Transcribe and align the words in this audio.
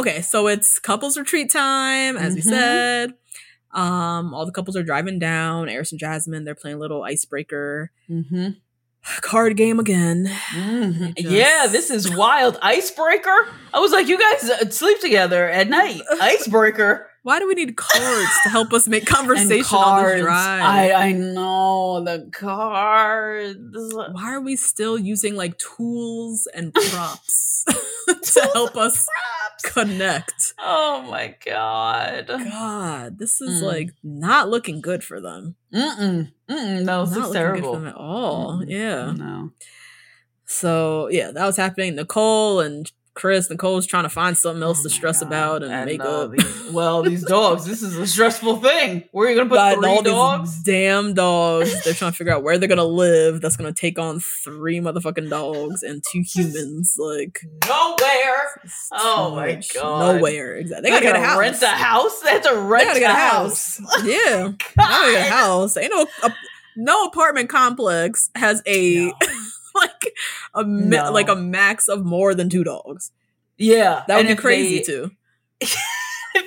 okay, 0.00 0.20
so 0.22 0.46
it's 0.48 0.78
couples 0.78 1.16
retreat 1.16 1.50
time, 1.50 2.16
as 2.16 2.34
we 2.34 2.40
Mhm. 2.40 2.44
said. 2.44 3.14
Um, 3.72 4.34
all 4.34 4.46
the 4.46 4.52
couples 4.52 4.76
are 4.76 4.82
driving 4.82 5.18
down. 5.20 5.68
Airris 5.68 5.92
and 5.92 6.00
Jasmine, 6.00 6.44
they're 6.44 6.56
playing 6.56 6.76
a 6.76 6.80
little 6.80 7.04
icebreaker 7.04 7.92
Mm-hmm. 8.10 8.48
card 9.20 9.56
game 9.56 9.78
again. 9.78 10.26
Mhm. 10.52 11.16
Just- 11.18 11.30
Yeah, 11.30 11.66
this 11.68 11.90
is 11.90 12.10
wild. 12.14 12.58
Icebreaker. 12.62 13.46
I 13.72 13.78
was 13.78 13.92
like, 13.92 14.08
you 14.08 14.18
guys 14.18 14.50
uh, 14.50 14.68
sleep 14.70 15.00
together 15.00 15.48
at 15.48 15.68
night. 15.68 16.00
Icebreaker. 16.20 17.06
Why 17.22 17.38
do 17.38 17.46
we 17.46 17.54
need 17.54 17.76
cards 17.76 18.30
to 18.44 18.48
help 18.48 18.72
us 18.72 18.88
make 18.88 19.04
conversation 19.18 19.76
on 19.76 20.02
this 20.04 20.20
drive? 20.22 20.62
I 20.62 20.92
I 20.92 21.12
know 21.12 22.02
the 22.02 22.30
cards. 22.32 23.58
Why 23.94 24.32
are 24.34 24.40
we 24.40 24.56
still 24.56 24.98
using 24.98 25.36
like 25.36 25.58
tools 25.58 26.48
and 26.54 26.72
props 26.92 27.64
to 28.32 28.40
help 28.54 28.76
us 28.76 29.06
connect? 29.62 30.54
Oh 30.58 31.02
my 31.10 31.34
god. 31.44 32.26
God, 32.28 33.18
this 33.18 33.40
is 33.42 33.62
Mm. 33.62 33.66
like 33.66 33.90
not 34.02 34.48
looking 34.48 34.80
good 34.80 35.04
for 35.04 35.20
them. 35.20 35.56
Mm-mm. 35.74 36.32
Mm-mm. 36.48 36.84
No, 36.84 37.04
this 37.04 37.14
not 37.16 37.22
looks 37.28 37.32
terrible. 37.34 37.60
good 37.60 37.76
for 37.76 37.78
them 37.80 37.86
at 37.88 37.96
all. 37.96 38.60
Mm. 38.62 38.64
Yeah. 38.68 39.12
No. 39.12 39.50
So 40.46 41.08
yeah, 41.10 41.32
that 41.32 41.44
was 41.46 41.56
happening. 41.56 41.96
Nicole 41.96 42.60
and 42.60 42.90
Chris. 43.14 43.50
Nicole's 43.50 43.86
trying 43.86 44.04
to 44.04 44.08
find 44.08 44.36
something 44.38 44.62
else 44.62 44.80
Oh 44.80 44.82
to 44.84 44.90
stress 44.90 45.20
God. 45.20 45.26
about 45.26 45.62
and, 45.62 45.72
And, 45.72 45.86
make 45.86 46.00
uh, 46.00 46.22
up. 46.24 46.30
these- 46.32 46.70
well, 46.70 47.02
these 47.02 47.24
dogs. 47.28 47.66
This 47.66 47.82
is 47.82 47.96
a 47.96 48.06
stressful 48.06 48.56
thing. 48.56 49.04
Where 49.12 49.26
are 49.26 49.30
you 49.30 49.36
gonna 49.36 49.48
put 49.48 49.56
God, 49.56 49.74
three 49.78 49.88
all 49.88 50.02
dogs? 50.02 50.54
these 50.54 50.62
damn 50.64 51.12
dogs. 51.14 51.84
They're 51.84 51.92
trying 51.94 52.12
to 52.12 52.16
figure 52.16 52.32
out 52.32 52.42
where 52.42 52.56
they're 52.58 52.68
gonna 52.68 52.84
live. 53.06 53.40
That's 53.40 53.56
gonna 53.56 53.72
take 53.72 53.98
on 53.98 54.20
three 54.44 54.80
motherfucking 54.80 55.28
dogs 55.28 55.82
and 55.82 56.02
two 56.10 56.22
humans. 56.24 56.94
Like 56.98 57.40
Nowhere. 57.68 58.60
Oh 58.92 59.34
my 59.34 59.54
much. 59.56 59.74
God. 59.74 60.16
nowhere. 60.16 60.54
Exactly. 60.56 60.90
They 60.90 60.96
They 60.96 61.04
gotta 61.06 61.18
get 61.18 61.22
a 61.22 61.26
house. 61.26 61.38
rent 61.38 61.62
a 61.62 61.66
house. 61.66 62.20
They 62.20 62.30
have 62.30 62.42
to 62.42 62.50
They 62.50 62.56
rent 62.56 62.84
gotta 62.88 63.00
get 63.00 63.10
a 63.10 63.14
house. 63.14 63.78
house. 63.78 64.04
yeah. 64.04 64.52
Now 64.78 65.06
they 65.06 65.12
got 65.12 65.26
a 65.26 65.30
house. 65.30 65.76
Ain't 65.76 65.92
no 65.94 66.06
a, 66.22 66.32
no 66.76 67.04
apartment 67.06 67.48
complex 67.48 68.30
has 68.36 68.62
a 68.66 69.06
No. 69.06 69.12
like 69.74 70.12
a 70.54 70.64
No. 70.64 71.12
like 71.12 71.28
a 71.28 71.36
max 71.36 71.88
of 71.88 72.04
more 72.04 72.34
than 72.34 72.48
two 72.48 72.64
dogs. 72.64 73.10
Yeah, 73.58 74.04
That 74.08 74.16
would 74.16 74.26
be 74.26 74.34
crazy 74.36 74.78
they- 74.78 74.84
too. 74.84 75.10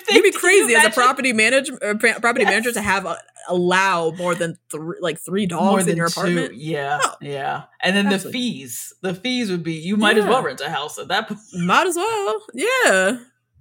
You'd 0.10 0.24
be 0.24 0.32
crazy 0.32 0.76
as 0.76 0.86
a 0.86 0.90
property 0.92 1.34
manager, 1.34 1.78
uh, 1.84 1.96
property 1.96 2.46
manager 2.46 2.72
to 2.72 2.82
have 2.82 3.06
a, 3.06 3.18
allow 3.50 4.12
more 4.12 4.34
than 4.34 4.58
three, 4.72 4.98
like 5.02 5.20
three 5.20 5.46
dogs 5.46 5.86
more 5.86 5.90
in 5.92 5.98
your 5.98 6.08
two. 6.08 6.20
apartment. 6.22 6.56
Yeah, 6.56 7.00
No. 7.04 7.12
yeah, 7.22 7.64
and 7.82 7.96
then 7.96 8.08
Absolutely. 8.08 8.32
the 8.32 8.50
fees. 8.52 8.94
The 9.02 9.14
fees 9.14 9.52
would 9.52 9.64
be 9.64 9.74
you 9.74 9.98
might 9.98 10.18
as 10.18 10.26
well 10.26 10.42
rent 10.42 10.62
a 10.62 10.70
house 10.70 10.98
at 11.00 11.10
that 11.10 11.28
point. 11.28 11.40
Might 11.54 11.88
as 11.88 11.96
well, 11.98 12.42
yeah. 12.54 13.18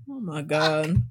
Oh 0.08 0.20
my 0.20 0.42
god. 0.42 1.02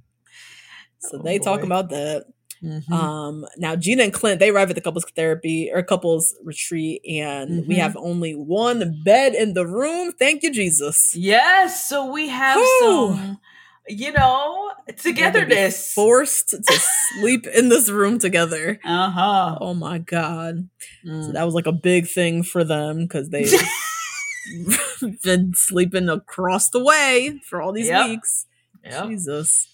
So 1.00 1.18
Oh, 1.20 1.24
they 1.24 1.40
talk 1.40 1.64
about 1.64 1.90
that. 1.90 2.26
Mhm. 2.64 2.92
Um, 2.92 3.46
now 3.58 3.76
Gina 3.76 4.04
and 4.04 4.14
Clint 4.14 4.40
they 4.40 4.50
arrive 4.50 4.70
at 4.70 4.76
the 4.76 4.82
couples 4.82 5.04
therapy 5.16 5.72
or 5.74 5.82
couples 5.82 6.36
retreat, 6.44 7.02
and 7.10 7.66
we 7.68 7.76
Mhm. 7.76 7.80
have 7.80 7.98
only 7.98 8.34
one 8.36 9.02
bed 9.04 9.34
in 9.34 9.54
the 9.56 9.66
room. 9.66 10.12
Thank 10.12 10.44
you, 10.44 10.52
Jesus. 10.52 11.16
yes, 11.16 11.88
so 11.90 12.06
we 12.12 12.28
have 12.30 12.58
Whew. 12.60 13.18
some, 13.18 13.40
you 13.88 14.12
know, 14.12 14.72
They're 14.86 15.12
gonna 15.14 15.32
be 15.32 15.56
togetherness. 15.56 15.94
forced 15.94 16.50
to 16.52 16.80
sleep 17.20 17.48
in 17.48 17.70
this 17.70 17.90
room 17.90 18.20
together. 18.20 18.80
Uh 18.86 19.10
huh. 19.10 19.58
Oh 19.60 19.74
my 19.74 19.98
god. 19.98 20.70
Mm. 21.04 21.26
So 21.26 21.32
that 21.32 21.44
was 21.46 21.56
like 21.56 21.66
a 21.68 21.72
big 21.72 22.08
thing 22.08 22.44
for 22.44 22.64
them 22.64 23.04
because 23.08 23.30
they 23.30 23.50
been 25.24 25.54
sleeping 25.56 26.10
across 26.10 26.70
the 26.70 26.84
way 26.84 27.40
for 27.50 27.62
all 27.62 27.72
these 27.72 27.88
Yep. 27.88 28.06
weeks. 28.08 28.46
Yep. 28.84 29.08
Jesus. 29.08 29.68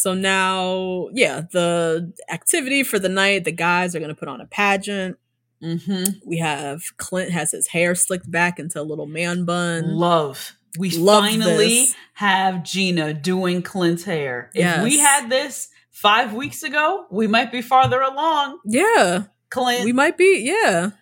So 0.00 0.14
now, 0.14 1.08
yeah, 1.12 1.42
the 1.52 2.10
activity 2.30 2.82
for 2.84 2.98
the 2.98 3.10
night, 3.10 3.44
the 3.44 3.52
guys 3.52 3.94
are 3.94 3.98
going 3.98 4.08
to 4.08 4.14
put 4.14 4.28
on 4.28 4.40
a 4.40 4.46
pageant. 4.46 5.18
Mm-hmm. 5.62 6.26
We 6.26 6.38
have 6.38 6.82
Clint 6.96 7.32
has 7.32 7.50
his 7.52 7.66
hair 7.68 7.94
slicked 7.94 8.30
back 8.30 8.58
into 8.58 8.80
a 8.80 8.82
little 8.82 9.04
man 9.06 9.44
bun. 9.44 9.94
Love. 9.94 10.52
We 10.78 10.90
Love 10.96 11.24
finally 11.24 11.66
this. 11.80 11.94
have 12.14 12.64
Gina 12.64 13.12
doing 13.12 13.60
Clint's 13.60 14.04
hair. 14.04 14.50
If 14.54 14.82
we 14.82 14.98
had 15.00 15.28
this 15.28 15.68
five 15.90 16.32
weeks 16.32 16.62
ago, 16.62 17.04
we 17.10 17.26
might 17.26 17.52
be 17.52 17.60
farther 17.60 18.00
along. 18.00 18.60
yeah, 18.64 19.24
Clint, 19.50 19.84
we 19.84 19.92
might 19.92 20.16
be. 20.16 20.38
Yeah, 20.46 20.92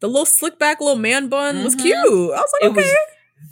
the 0.00 0.08
little 0.08 0.26
slick 0.26 0.58
back 0.58 0.80
little 0.80 0.96
man 0.98 1.28
bun 1.28 1.62
was 1.62 1.76
Mhm. 1.76 1.82
cute. 1.82 1.94
I 1.94 2.40
was 2.40 2.52
like, 2.60 2.62
it 2.64 2.70
okay. 2.72 2.80
was 2.80 2.96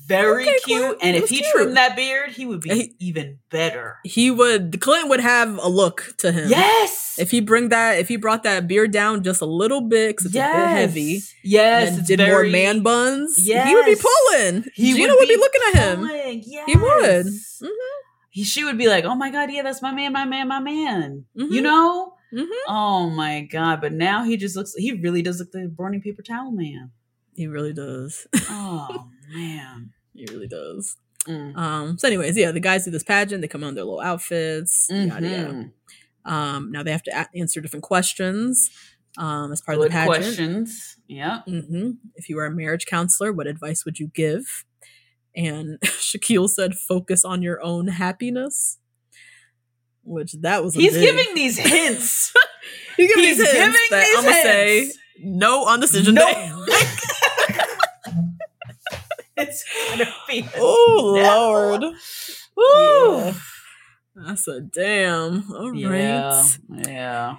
very 0.06 0.42
Okay, 0.44 0.56
cute. 0.64 0.82
Clint, 0.82 0.98
And 1.02 1.16
if 1.16 1.28
he 1.28 1.36
cute. 1.38 1.46
trimmed 1.54 1.76
that 1.76 1.94
beard, 1.96 2.30
he 2.30 2.46
would 2.46 2.60
be 2.60 2.70
He- 2.70 2.94
even 2.98 3.38
better. 3.50 3.98
he 4.04 4.30
would 4.30 4.80
Clint 4.80 5.08
would 5.08 5.20
have 5.20 5.58
a 5.58 5.68
look 5.68 6.14
to 6.18 6.32
him. 6.32 6.48
Yes. 6.50 7.16
If 7.18 7.30
he 7.30 7.40
bring 7.40 7.68
that, 7.68 7.98
if 7.98 8.08
he 8.08 8.16
brought 8.16 8.42
that 8.44 8.66
beard 8.66 8.92
down 8.92 9.22
just 9.22 9.40
a 9.40 9.46
little 9.46 9.80
bit, 9.82 10.10
because 10.16 10.26
it's 10.26 10.34
a 10.34 10.38
bit 10.38 10.44
heavy, 10.68 11.20
Yes. 11.44 11.98
and 11.98 12.06
did 12.06 12.18
more 12.20 12.44
man 12.44 12.82
buns, 12.82 13.36
Yes. 13.46 13.68
he 13.68 13.74
would 13.74 13.84
be 13.86 13.96
pulling. 13.96 14.64
He 14.74 14.94
Gina 14.94 15.14
would 15.14 15.28
be, 15.28 15.34
be 15.34 15.36
looking 15.36 15.60
at 15.68 15.74
him. 15.82 15.98
pulling, 16.06 16.40
He 16.42 16.76
would. 16.76 17.26
yes. 17.26 17.62
Mhm. 17.62 17.68
He, 18.30 18.44
she 18.44 18.64
would 18.64 18.78
be 18.78 18.86
like, 18.88 19.04
"Oh 19.04 19.14
my 19.16 19.30
god, 19.30 19.50
yeah, 19.52 19.62
that's 19.62 19.82
my 19.82 19.92
man, 19.92 20.12
my 20.12 20.24
man, 20.24 20.46
my 20.48 20.60
man." 20.60 21.24
Mhm. 21.36 21.50
You 21.50 21.60
know? 21.62 22.14
Mhm. 22.32 22.46
Oh 22.68 23.10
my 23.10 23.40
god! 23.50 23.80
But 23.80 23.92
now 23.92 24.22
he 24.22 24.36
just 24.36 24.54
looks. 24.54 24.72
He 24.76 24.92
really 24.92 25.20
does 25.20 25.40
look 25.40 25.50
the 25.50 25.66
burning 25.68 26.00
paper 26.00 26.22
towel 26.22 26.52
man. 26.52 26.92
He 27.34 27.48
really 27.48 27.72
does. 27.72 28.28
Oh 28.48 29.08
man. 29.30 29.90
he 30.14 30.26
really 30.30 30.48
does. 30.48 30.96
Mm. 31.28 31.56
Um. 31.56 31.98
So, 31.98 32.08
anyways, 32.08 32.36
yeah, 32.36 32.50
the 32.50 32.60
guys 32.60 32.84
do 32.84 32.90
this 32.90 33.02
pageant. 33.02 33.42
They 33.42 33.48
come 33.48 33.62
on 33.64 33.74
their 33.74 33.84
little 33.84 34.00
outfits. 34.00 34.86
Yada 34.90 35.28
yada. 35.28 35.52
Mhm. 35.52 35.72
Um. 36.24 36.72
Now 36.72 36.82
they 36.82 36.92
have 36.92 37.02
to 37.04 37.10
a- 37.20 37.38
answer 37.38 37.60
different 37.60 37.82
questions. 37.82 38.70
Um. 39.18 39.52
As 39.52 39.60
part 39.60 39.76
of 39.78 39.84
the 39.84 39.90
pageant. 39.90 40.06
questions. 40.24 40.96
Yeah. 41.08 41.40
hmm 41.42 41.90
If 42.14 42.28
you 42.28 42.36
were 42.36 42.46
a 42.46 42.50
marriage 42.50 42.86
counselor, 42.86 43.32
what 43.32 43.46
advice 43.46 43.84
would 43.84 43.98
you 43.98 44.08
give? 44.14 44.64
And 45.36 45.78
Shaquille 45.84 46.48
said, 46.48 46.74
"Focus 46.74 47.24
on 47.24 47.42
your 47.42 47.62
own 47.62 47.88
happiness." 47.88 48.78
Which 50.02 50.32
that 50.40 50.64
was. 50.64 50.74
A 50.76 50.80
He's 50.80 50.94
big- 50.94 51.02
giving 51.16 51.34
these 51.34 51.58
hints. 51.58 52.32
He's 52.96 53.08
giving 53.08 53.24
He's 53.24 53.38
these 53.38 53.50
hints 53.52 53.78
giving 53.78 53.90
that 53.90 54.06
these 54.06 54.16
I'm 54.18 54.24
gonna 54.24 54.42
say 54.42 54.92
no 55.22 55.64
on 55.66 55.80
decision 55.80 56.14
No. 56.14 56.24
day. 56.26 56.50
it's 59.40 59.64
gonna 59.90 60.12
be. 60.28 60.46
oh. 60.56 61.12
Lord. 61.22 61.82
Woo. 62.56 63.16
Yeah. 63.18 63.34
I 64.26 64.34
said, 64.34 64.70
damn. 64.70 65.50
All 65.52 65.70
right. 65.70 65.80
Yeah. 65.82 66.44
Yeah. 66.86 67.36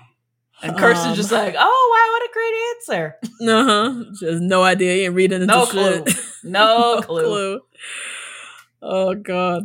And 0.63 0.77
Kirsten's 0.77 1.07
Um, 1.12 1.15
just 1.15 1.31
like, 1.42 1.56
oh 1.57 1.92
wow, 1.94 2.12
what 2.13 2.24
a 2.24 2.33
great 2.33 2.56
answer. 2.75 3.15
Uh-huh. 3.42 4.03
Just 4.19 4.42
no 4.42 4.63
idea. 4.63 4.95
You 4.95 5.03
ain't 5.06 5.15
reading 5.15 5.42
into 5.42 5.53
No 5.53 5.65
clue. 5.65 6.06
No, 6.44 7.01
clue. 7.03 7.59
Oh 8.81 9.13
god. 9.13 9.63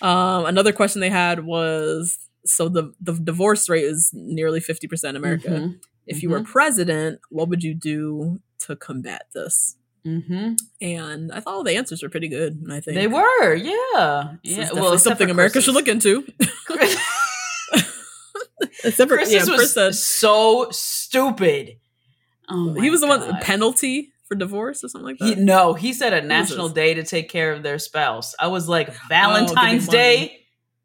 Um, 0.00 0.46
another 0.46 0.72
question 0.72 1.00
they 1.00 1.10
had 1.10 1.44
was 1.44 2.18
so 2.46 2.68
the 2.68 2.92
the 3.00 3.14
divorce 3.14 3.68
rate 3.68 3.84
is 3.84 4.10
nearly 4.12 4.60
50% 4.60 5.08
in 5.10 5.16
America. 5.16 5.48
Mhm. 5.48 5.80
If 6.06 6.22
you 6.22 6.30
were 6.30 6.42
president, 6.42 7.20
what 7.30 7.48
would 7.48 7.62
you 7.64 7.74
do 7.74 8.38
to 8.60 8.76
combat 8.76 9.22
this? 9.34 9.76
Mm-hmm. 10.06 10.52
and 10.82 11.32
I 11.32 11.40
thought 11.40 11.54
all 11.54 11.64
the 11.64 11.76
answers 11.76 12.02
were 12.02 12.10
pretty 12.10 12.28
good. 12.28 12.60
And 12.62 12.72
I 12.72 12.80
think 12.80 12.96
They 12.96 13.06
were, 13.06 13.54
yeah, 13.54 14.34
This 14.44 14.56
yeah. 14.56 14.64
is 14.64 14.72
Well, 14.74 14.98
something 14.98 15.30
America 15.30 15.60
should 15.62 15.74
look 15.74 15.88
into. 15.88 16.26
Except 18.84 19.08
for 19.10 19.16
Chris's 19.16 19.32
yeah, 19.34 19.40
was 19.40 19.56
Chris 19.56 19.74
said 19.74 19.94
so 19.94 20.68
stupid. 20.70 21.76
Oh 22.48 22.74
he 22.74 22.90
was 22.90 23.00
the 23.00 23.06
one 23.06 23.20
God. 23.20 23.40
penalty 23.40 24.12
for 24.28 24.34
divorce 24.34 24.84
or 24.84 24.88
something 24.88 25.06
like 25.06 25.16
He, 25.18 25.34
that. 25.34 25.38
no, 25.42 25.72
he 25.74 25.92
said 25.94 26.12
a 26.12 26.18
is 26.18 26.24
national 26.24 26.68
day 26.68 26.94
to 26.94 27.02
take 27.02 27.30
care 27.30 27.52
of 27.52 27.62
their 27.62 27.78
spouse. 27.78 28.34
I 28.38 28.48
was 28.48 28.68
like 28.68 28.90
Oh, 28.90 28.96
Valentine's 29.08 29.86
giving 29.88 29.90
Day. 30.00 30.40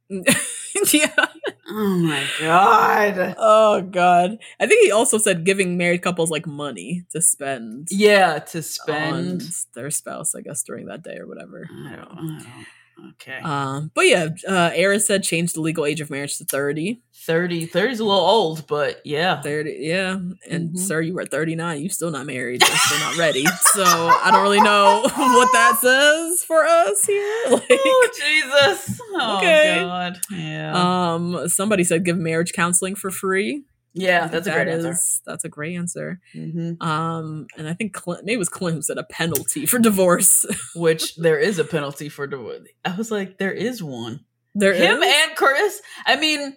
yeah. 0.94 1.26
Oh 1.72 1.98
my 2.00 2.26
god. 2.40 3.36
Oh 3.38 3.82
god. 3.82 4.38
I 4.60 4.66
think 4.68 4.84
he 4.84 4.92
also 4.92 5.18
said 5.18 5.44
giving 5.46 5.78
married 5.78 6.02
couples 6.02 6.32
like 6.32 6.48
money 6.48 7.04
to 7.12 7.22
spend 7.22 7.88
Yeah, 7.92 8.40
to 8.40 8.58
on 8.58 8.64
spend. 8.64 9.44
their 9.76 9.92
spouse, 9.92 10.34
I 10.36 10.42
guess, 10.42 10.64
during 10.64 10.88
that 10.88 11.04
day 11.04 11.18
or 11.18 11.28
whatever. 11.28 11.70
I 11.88 11.96
don't, 11.96 12.08
I 12.12 12.44
don't. 12.44 12.66
Okay. 13.12 13.40
Um, 13.42 13.92
but 13.96 14.08
yeah, 14.08 14.28
uh, 14.46 14.72
Airris 14.72 15.04
said 15.04 15.24
change 15.24 15.54
the 15.54 15.62
legal 15.62 15.86
age 15.86 16.02
of 16.02 16.10
marriage 16.10 16.38
to 16.38 16.44
30. 16.46 17.02
30. 17.26 17.66
30 17.68 17.92
is 17.94 18.00
a 18.02 18.04
little 18.06 18.20
old, 18.20 18.68
but 18.68 19.00
yeah. 19.06 19.42
30, 19.42 19.78
yeah. 19.80 20.18
And 20.50 20.72
Mhm. 20.72 20.78
sir, 20.78 21.00
you 21.02 21.14
were 21.14 21.26
39. 21.26 21.80
You're 21.82 21.90
still 21.92 22.12
not 22.12 22.26
married. 22.26 22.62
You're 22.62 22.78
still 22.78 23.00
not 23.00 23.18
ready. 23.18 23.46
So 23.74 23.84
I 23.86 24.30
don't 24.32 24.42
really 24.44 24.60
know 24.60 25.02
what 25.16 25.52
that 25.54 25.78
says 25.80 26.44
for 26.44 26.66
us 26.66 27.06
here. 27.06 27.36
Like, 27.52 27.64
oh 27.72 28.10
Jesus. 28.18 28.99
Oh 29.12 29.38
Okay. 29.38 29.80
God. 29.82 30.20
Yeah. 30.32 31.14
um, 31.14 31.48
somebody 31.50 31.84
said 31.84 32.06
give 32.06 32.18
marriage 32.18 32.54
counseling 32.54 32.96
for 32.96 33.10
free. 33.12 33.64
yeah, 33.94 34.28
that's 34.28 34.48
a 34.48 34.52
that 34.52 34.56
great 34.66 34.74
answer. 34.74 34.92
is- 34.92 35.22
That's 35.26 35.44
a 35.46 35.50
great 35.50 35.76
answer. 35.76 36.20
hmm 36.34 36.74
Um, 36.82 37.48
and 37.58 37.68
I 37.68 37.74
think 37.74 37.94
Clint, 37.94 38.24
maybe 38.24 38.36
it 38.36 38.38
was 38.38 38.50
Clint 38.50 38.76
who 38.76 38.82
said 38.82 38.98
a 38.98 39.04
penalty 39.04 39.66
for 39.66 39.80
divorce. 39.80 40.46
Which 40.76 41.16
there 41.16 41.40
is 41.40 41.58
a 41.60 41.64
penalty 41.64 42.08
for 42.10 42.28
divorce. 42.28 42.68
I 42.86 42.96
was 42.96 43.10
like, 43.12 43.38
there 43.40 43.52
is 43.52 43.82
one. 43.84 44.22
there 44.56 44.74
Him 44.74 45.02
is? 45.02 45.14
and 45.28 45.36
Chris. 45.36 45.82
I 46.06 46.16
mean, 46.18 46.56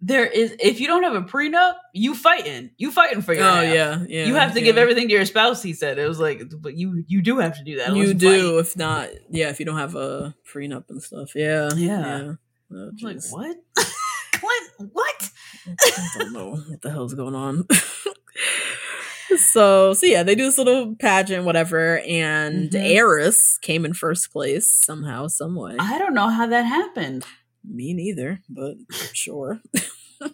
there 0.00 0.26
is. 0.26 0.54
If 0.60 0.80
you 0.80 0.86
don't 0.86 1.02
have 1.02 1.14
a 1.14 1.22
prenup, 1.22 1.74
you 1.92 2.14
fighting. 2.14 2.70
You 2.76 2.90
fighting 2.92 3.22
for 3.22 3.32
your. 3.34 3.44
Oh 3.44 3.54
half. 3.54 3.74
yeah, 3.74 4.04
yeah. 4.08 4.24
you 4.26 4.34
have 4.34 4.52
to 4.54 4.60
yeah. 4.60 4.66
give 4.66 4.78
everything 4.78 5.08
to 5.08 5.14
your 5.14 5.24
spouse. 5.24 5.62
He 5.62 5.72
said 5.72 5.98
it 5.98 6.06
was 6.06 6.20
like, 6.20 6.42
but 6.60 6.76
you 6.76 7.04
you 7.08 7.20
do 7.22 7.38
have 7.38 7.56
to 7.58 7.64
do 7.64 7.76
that. 7.78 7.94
You 7.96 8.08
fight. 8.08 8.18
do, 8.18 8.58
if 8.58 8.76
not, 8.76 9.10
yeah, 9.30 9.48
if 9.50 9.58
you 9.58 9.66
don't 9.66 9.78
have 9.78 9.94
a 9.96 10.34
prenup 10.52 10.84
and 10.90 11.02
stuff. 11.02 11.34
Yeah, 11.34 11.70
Yeah. 11.74 12.34
Oh, 12.72 12.90
I 12.90 12.90
was 12.92 13.02
like 13.02 13.32
what? 13.32 13.56
Clint, 14.32 14.92
what? 14.92 15.30
I 15.66 16.08
don't 16.18 16.32
know 16.32 16.50
what 16.68 16.80
the 16.82 16.90
hell's 16.90 17.14
going 17.14 17.34
on. 17.34 17.66
so, 19.36 19.92
so 19.94 20.06
yeah, 20.06 20.22
they 20.22 20.34
do 20.34 20.44
this 20.44 20.58
little 20.58 20.94
pageant, 20.96 21.44
whatever, 21.44 21.98
and 22.00 22.70
Mhm. 22.70 22.96
Airris 22.96 23.60
came 23.60 23.84
in 23.84 23.94
first 23.94 24.32
place 24.32 24.68
somehow, 24.68 25.26
some 25.28 25.54
way. 25.56 25.76
I 25.78 25.98
don't 25.98 26.14
know 26.14 26.28
how 26.28 26.46
that 26.46 26.62
happened. 26.64 27.24
Me 27.64 27.92
neither, 27.94 28.40
but 28.48 28.76
sure. 29.12 29.60
I 30.22 30.30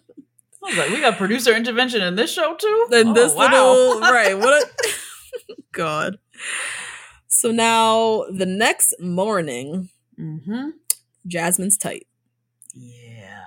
was 0.63 0.79
like, 0.79 0.91
we 0.91 1.01
got 1.01 1.19
producer 1.19 1.55
intervention 1.55 2.01
in 2.03 2.15
this 2.15 2.33
show 2.33 2.55
too. 2.55 2.87
then 2.91 3.09
Oh, 3.09 3.13
this 3.13 3.35
wow. 3.35 3.51
little 3.51 4.01
right, 4.13 4.39
what 4.39 4.63
a 4.63 5.55
God. 5.73 6.19
So 7.27 7.51
now 7.51 8.25
the 8.33 8.47
next 8.47 8.95
morning, 9.01 9.91
mm-hmm. 10.19 10.71
Jasmine's 11.27 11.77
tight. 11.77 12.07
Yeah. 12.73 13.45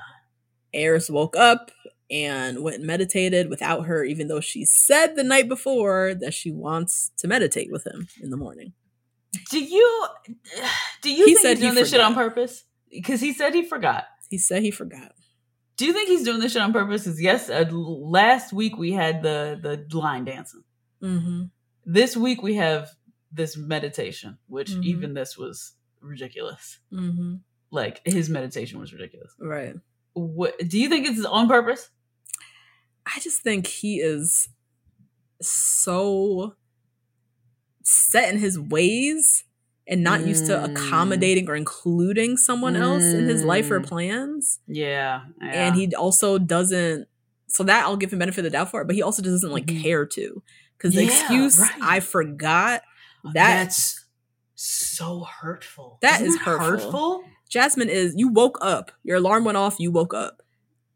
Airris 0.75 1.09
woke 1.09 1.35
up 1.35 1.71
and 2.11 2.61
went 2.63 2.77
and 2.77 2.85
meditated 2.85 3.49
without 3.49 3.85
her, 3.87 4.03
even 4.03 4.27
though 4.27 4.39
she 4.39 4.63
said 4.63 5.15
the 5.15 5.23
night 5.23 5.49
before 5.49 6.13
that 6.13 6.33
she 6.33 6.51
wants 6.51 7.11
to 7.17 7.27
meditate 7.27 7.71
with 7.71 7.85
him 7.85 8.07
in 8.21 8.29
the 8.29 8.37
morning. 8.37 8.73
Do 9.49 9.59
you 9.63 10.07
do 11.01 11.11
you 11.11 11.25
He 11.25 11.33
think 11.33 11.39
said 11.39 11.49
he's 11.57 11.59
he 11.59 11.65
doing 11.65 11.75
this 11.75 11.89
shit 11.89 11.99
on 11.99 12.13
purpose? 12.13 12.63
Because 12.91 13.21
he 13.21 13.33
said 13.33 13.53
he 13.53 13.63
forgot. 13.63 14.05
He 14.29 14.37
said 14.37 14.61
he 14.63 14.71
forgot. 14.71 15.13
Do 15.77 15.85
you 15.85 15.93
think 15.93 16.09
he's 16.09 16.23
doing 16.23 16.39
this 16.39 16.53
shit 16.53 16.61
on 16.61 16.73
purpose? 16.73 17.03
Because 17.03 17.21
yes, 17.21 17.49
uh, 17.49 17.65
last 17.71 18.51
week 18.53 18.77
we 18.77 18.91
had 18.93 19.21
the 19.21 19.59
the 19.89 19.97
line 19.97 20.25
dancing. 20.25 20.63
Mm-hmm. 21.03 21.43
This 21.85 22.17
week 22.17 22.41
we 22.41 22.55
have 22.55 22.89
this 23.31 23.55
meditation, 23.57 24.37
which 24.47 24.71
Mhm. 24.71 24.83
even 24.83 25.13
this 25.13 25.37
was 25.37 25.73
ridiculous. 26.01 26.79
Mm-hmm. 26.91 27.35
Like 27.71 28.01
his 28.05 28.29
meditation 28.29 28.79
was 28.79 28.91
ridiculous. 28.93 29.33
Right. 29.39 29.75
What 30.13 30.57
do 30.67 30.79
you 30.79 30.89
think 30.89 31.07
it's 31.07 31.23
on 31.25 31.47
purpose? 31.47 31.89
I 33.05 33.19
just 33.19 33.41
think 33.41 33.67
he 33.67 33.97
is 33.99 34.49
so 35.41 36.55
set 37.83 38.33
in 38.33 38.39
his 38.39 38.59
ways 38.59 39.43
and 39.87 40.03
not 40.03 40.25
used 40.25 40.45
to 40.47 40.53
Mm. 40.53 40.71
accommodating 40.71 41.49
or 41.49 41.55
including 41.55 42.35
someone 42.37 42.75
else 42.75 43.03
in 43.03 43.25
his 43.27 43.43
life 43.43 43.71
or 43.71 43.79
Mm. 43.79 43.85
plans. 43.87 44.59
Yeah, 44.67 45.21
yeah. 45.41 45.47
And 45.67 45.75
he 45.75 45.93
also 45.95 46.37
doesn't 46.37 47.07
so 47.49 47.63
that 47.63 47.85
I'll 47.85 47.95
give 47.95 48.11
him 48.11 48.19
benefit 48.19 48.39
of 48.39 48.43
the 48.43 48.49
doubt 48.49 48.69
for 48.71 48.81
it, 48.81 48.87
but 48.87 48.95
he 48.95 49.01
also 49.01 49.21
doesn't 49.21 49.51
like 49.51 49.65
Mhm. 49.67 49.81
care 49.81 50.05
to. 50.05 50.43
Because 50.77 50.93
the 50.93 51.05
Yeah, 51.05 51.09
excuse 51.11 51.57
right. 51.59 51.71
I 51.81 51.99
forgot 52.01 52.81
that 53.23 53.33
that's 53.33 54.03
so 54.55 55.21
hurtful. 55.41 55.97
That 56.01 56.15
Isn't 56.21 56.27
is 56.27 56.37
hurtful. 56.39 56.67
hurtful. 56.67 57.23
Jasmine 57.49 57.87
is 57.89 58.13
you 58.17 58.27
woke 58.27 58.57
up, 58.61 58.91
your 59.03 59.17
alarm 59.17 59.45
went 59.45 59.57
off, 59.57 59.79
you 59.79 59.91
woke 59.91 60.13
up. 60.13 60.43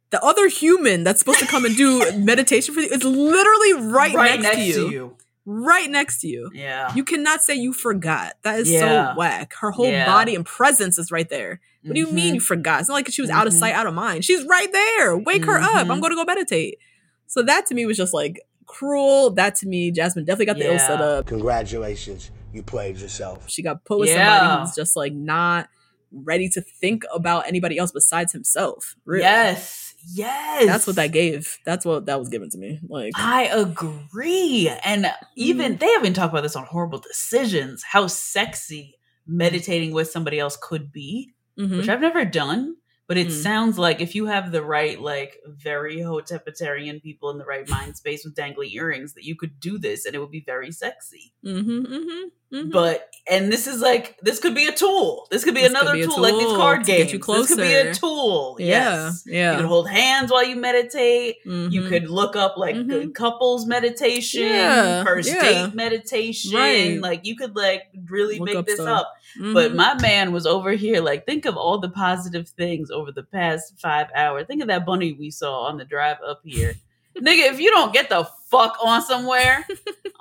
The 0.09 0.21
other 0.21 0.49
human 0.49 1.05
that's 1.05 1.19
supposed 1.19 1.39
to 1.39 1.45
come 1.47 1.63
and 1.63 1.75
do 1.77 2.11
meditation 2.17 2.73
for 2.73 2.81
you 2.81 2.89
is 2.89 3.03
literally 3.05 3.73
right, 3.89 4.13
next, 4.41 4.57
to, 4.57 4.89
you, 4.89 5.15
Right 5.45 5.89
next 5.89 6.19
to 6.21 6.27
you. 6.27 6.51
Yeah. 6.53 6.93
You 6.93 7.03
cannot 7.03 7.41
say 7.41 7.55
you 7.55 7.73
forgot. 7.73 8.33
That 8.43 8.59
is 8.59 8.69
Yeah. 8.69 9.13
so 9.13 9.17
whack. 9.17 9.53
Her 9.59 9.71
whole 9.71 9.88
Yeah. 9.89 10.05
body 10.05 10.35
and 10.35 10.45
presence 10.45 10.99
is 10.99 11.11
right 11.11 11.27
there. 11.29 11.59
What 11.83 11.95
do 11.95 11.99
you 11.99 12.11
mean 12.11 12.31
Mhm. 12.31 12.35
you 12.35 12.39
forgot? 12.41 12.79
It's 12.81 12.89
not 12.89 12.95
like 12.95 13.09
she 13.11 13.21
was 13.23 13.31
out 13.31 13.47
of 13.47 13.53
Mhm. 13.53 13.59
sight, 13.59 13.73
out 13.73 13.88
of 13.88 13.93
mind. 13.95 14.23
She's 14.23 14.45
right 14.45 14.71
there. 14.71 15.17
Wake 15.17 15.45
her 15.45 15.57
up. 15.59 15.71
I'm 15.75 15.88
Mhm. 15.88 15.99
going 16.01 16.11
to 16.11 16.15
go 16.15 16.23
meditate. 16.25 16.77
So 17.25 17.41
that 17.41 17.65
to 17.67 17.73
me 17.75 17.88
was 17.88 17.97
just 17.97 18.13
like 18.13 18.39
cruel. 18.67 19.31
That 19.31 19.55
to 19.55 19.67
me, 19.67 19.89
Jasmine 19.91 20.25
definitely 20.25 20.45
got 20.45 20.57
the 20.59 20.71
ill 20.71 20.77
set 20.79 21.01
up. 21.01 21.25
Congratulations, 21.25 22.29
you 22.53 22.61
played 22.61 22.97
yourself. 22.99 23.49
She 23.49 23.63
got 23.63 23.83
put 23.83 23.99
with 23.99 24.09
Yeah. 24.09 24.39
somebody 24.39 24.61
who's 24.67 24.75
just 24.75 24.95
like 24.95 25.13
not 25.13 25.69
ready 26.11 26.49
to 26.49 26.61
think 26.61 27.03
about 27.13 27.47
anybody 27.47 27.77
else 27.77 27.91
besides 27.91 28.31
himself. 28.33 28.95
Really. 29.05 29.23
Yes. 29.23 29.90
Yes. 30.06 30.65
That's 30.65 30.88
what 30.88 30.95
that 30.98 31.12
gave. 31.12 31.57
That's 31.65 31.86
what 31.86 32.06
that 32.07 32.19
was 32.19 32.30
given 32.30 32.50
to 32.51 32.57
me. 32.57 32.80
Like 32.88 33.13
I 33.15 33.44
agree. 33.45 34.69
And 34.83 35.06
Mm-hmm. 35.06 35.15
even 35.36 35.77
they 35.77 35.89
haven't 35.92 36.13
talked 36.13 36.33
about 36.33 36.42
this 36.44 36.56
on 36.56 36.65
horrible 36.65 37.00
decisions, 37.00 37.83
how 37.83 38.07
sexy 38.07 38.95
meditating 39.25 39.91
with 39.93 40.10
somebody 40.10 40.39
else 40.39 40.58
could 40.62 40.91
be, 40.91 41.34
mhm. 41.58 41.77
which 41.77 41.89
I've 41.89 42.01
never 42.01 42.25
done. 42.25 42.75
But 43.08 43.17
it 43.17 43.27
Mm. 43.27 43.43
sounds 43.43 43.77
like 43.77 44.00
if 44.00 44.15
you 44.15 44.27
have 44.27 44.51
the 44.53 44.63
right, 44.63 45.00
like 45.01 45.38
very 45.46 45.98
hotepitarian 45.98 47.01
people 47.01 47.29
in 47.29 47.38
the 47.38 47.46
right 47.46 47.67
mind 47.67 47.98
space 47.98 48.24
with 48.24 48.36
dangly 48.36 48.72
earrings, 48.74 49.13
that 49.15 49.25
you 49.25 49.36
could 49.36 49.60
do 49.60 49.77
this 49.77 50.05
and 50.05 50.15
it 50.15 50.20
would 50.20 50.31
be 50.31 50.43
very 50.46 50.72
sexy. 50.72 51.34
Mhm, 51.46 51.86
mhm, 51.88 52.24
mhm. 52.53 52.72
But 52.72 53.08
and 53.29 53.51
this 53.51 53.67
is 53.67 53.81
like 53.81 54.17
this 54.22 54.39
could 54.39 54.55
be 54.55 54.65
a 54.65 54.72
tool. 54.72 55.27
This 55.29 55.43
could 55.43 55.53
be 55.53 55.62
This 55.62 55.72
could 55.72 55.81
another 55.81 55.93
be 55.96 56.01
a 56.03 56.08
tool, 56.08 56.22
like 56.22 56.34
these 56.34 56.58
card 56.58 56.86
games. 56.86 57.12
This 57.12 57.48
could 57.48 57.58
be 57.58 57.74
a 57.74 57.93
tool. 57.93 58.58
yeah, 58.60 58.65
Yes. 58.67 59.24
yeah. 59.27 59.51
You 59.51 59.58
could 59.58 59.65
hold 59.67 59.89
hands 59.89 60.31
while 60.31 60.43
you 60.43 60.55
meditate. 60.55 61.36
Mhm. 61.46 61.72
You 61.72 61.88
could 61.88 62.10
look 62.10 62.36
up 62.36 62.58
like 62.58 62.75
Mhm. 62.75 63.13
couples 63.13 63.65
meditation, 63.67 64.41
Yeah, 64.43 65.03
first 65.03 65.29
yeah. 65.29 65.41
date 65.67 65.75
meditation. 65.75 66.53
Right. 66.58 67.00
Like 67.00 67.25
you 67.25 67.36
could 67.36 67.55
like 67.55 67.84
really 68.10 68.39
Look 68.39 68.48
make 68.48 68.55
up 68.55 68.65
this 68.65 68.75
stuff. 68.79 69.01
up. 69.01 69.13
But 69.53 69.72
Mhm. 69.72 69.75
my 69.75 69.93
man 70.01 70.31
was 70.34 70.46
over 70.48 70.72
here 70.72 71.00
like 71.01 71.25
think 71.27 71.46
of 71.46 71.55
all 71.55 71.77
the 71.77 71.89
positive 71.89 72.50
things 72.50 72.89
over 72.89 73.12
the 73.12 73.24
past 73.24 73.75
five 73.79 74.08
hours. 74.15 74.46
Think 74.48 74.62
of 74.63 74.67
that 74.67 74.86
bunny 74.86 75.13
we 75.13 75.29
saw 75.29 75.62
on 75.67 75.77
the 75.77 75.86
drive 75.86 76.17
up 76.27 76.41
here. 76.43 76.74
Nigga, 77.17 77.51
if 77.51 77.60
you 77.60 77.70
don't 77.72 77.93
get 77.93 78.10
the 78.10 78.27
fuck 78.51 78.77
on 78.84 79.01
somewhere, 79.01 79.65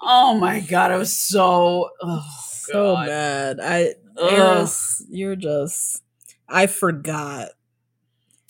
oh 0.03 0.39
my 0.39 0.61
god, 0.61 0.91
I 0.93 0.97
was 0.97 1.15
so 1.15 1.91
oh 2.01 2.27
so 2.65 2.95
God. 2.95 3.07
mad. 3.09 3.61
I. 3.61 3.95
Airris, 4.17 5.03
you're 5.09 5.35
just 5.37 6.03
I 6.49 6.67
forgot. 6.67 7.49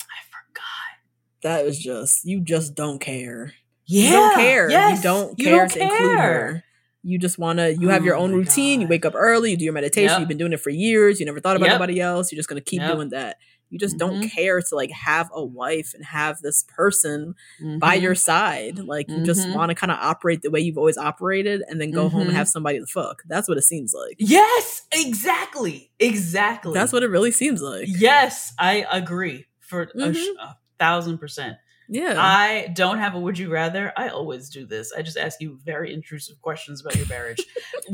I 0.01 0.19
forgot. 0.29 1.43
That 1.43 1.65
was 1.65 1.79
just 1.79 2.25
you 2.25 2.41
just 2.41 2.75
don't 2.75 2.99
care. 2.99 3.53
Yeah. 3.85 4.03
You 4.03 4.09
don't 4.11 4.35
care. 4.35 4.69
Yes, 4.69 4.97
you 4.97 5.03
don't 5.03 5.39
you 5.39 5.45
care 5.45 5.57
don't 5.59 5.71
to 5.71 5.81
include 5.81 6.19
her. 6.19 6.63
You 7.03 7.17
just 7.17 7.39
want 7.39 7.59
to. 7.59 7.73
You 7.73 7.89
have 7.89 8.03
your 8.03 8.15
Oh 8.17 8.21
own 8.23 8.31
my 8.31 8.37
routine. 8.37 8.81
You 8.81 8.87
wake 8.87 9.05
up 9.05 9.13
early. 9.15 9.51
You 9.51 9.57
do 9.57 9.63
your 9.63 9.73
meditation. 9.73 10.09
Yep. 10.09 10.19
You've 10.19 10.27
been 10.27 10.37
doing 10.37 10.53
it 10.53 10.59
for 10.59 10.69
years. 10.71 11.19
You 11.19 11.25
never 11.25 11.39
thought 11.39 11.55
about 11.55 11.67
Yep. 11.67 11.75
nobody 11.75 11.99
else. 12.01 12.31
You're 12.31 12.37
just 12.37 12.49
gonna 12.49 12.61
keep 12.61 12.81
Yep. 12.81 12.91
doing 12.95 13.09
that. 13.09 13.37
You 13.71 13.79
just 13.79 13.97
don't 13.97 14.21
Mhm. 14.21 14.31
care 14.31 14.61
to 14.61 14.75
like 14.75 14.91
have 14.91 15.31
a 15.33 15.43
wife 15.43 15.93
and 15.95 16.05
have 16.05 16.41
this 16.41 16.63
person 16.63 17.33
by 17.79 17.97
Mhm. 17.97 18.01
your 18.01 18.15
side. 18.15 18.77
Like 18.79 19.09
you 19.09 19.23
just 19.23 19.47
Mhm. 19.47 19.55
want 19.55 19.69
to 19.69 19.75
kind 19.75 19.91
of 19.91 19.97
operate 19.99 20.41
the 20.43 20.51
way 20.51 20.59
you've 20.59 20.77
always 20.77 20.97
operated, 20.97 21.63
and 21.67 21.81
then 21.81 21.89
go 21.91 22.09
home 22.09 22.27
and 22.27 22.35
have 22.37 22.47
somebody 22.49 22.79
to 22.79 22.85
fuck. 22.85 23.23
That's 23.27 23.47
what 23.47 23.57
it 23.57 23.63
seems 23.63 23.93
like. 23.93 24.17
Yes, 24.19 24.83
exactly. 24.91 25.89
Exactly. 25.99 26.73
That's 26.73 26.91
what 26.93 27.01
it 27.01 27.07
really 27.07 27.31
seems 27.31 27.61
like. 27.61 27.85
Yes, 27.87 28.53
I 28.59 28.85
agree 28.91 29.45
for 29.61 29.83
a, 29.95 30.13
sh- 30.13 30.17
Mhm. 30.17 30.35
a 30.39 30.57
thousand 30.77 31.17
percent. 31.17 31.57
Yeah. 31.93 32.15
I 32.17 32.69
don't 32.73 32.99
have 32.99 33.15
a 33.15 33.19
would 33.19 33.37
you 33.37 33.51
rather. 33.51 33.91
I 33.97 34.07
always 34.07 34.49
do 34.49 34.65
this. 34.65 34.93
I 34.93 35.01
just 35.01 35.17
ask 35.17 35.41
you 35.41 35.59
very 35.65 35.93
intrusive 35.93 36.41
questions 36.41 36.79
about 36.79 36.95
your 36.95 37.05
marriage. 37.07 37.45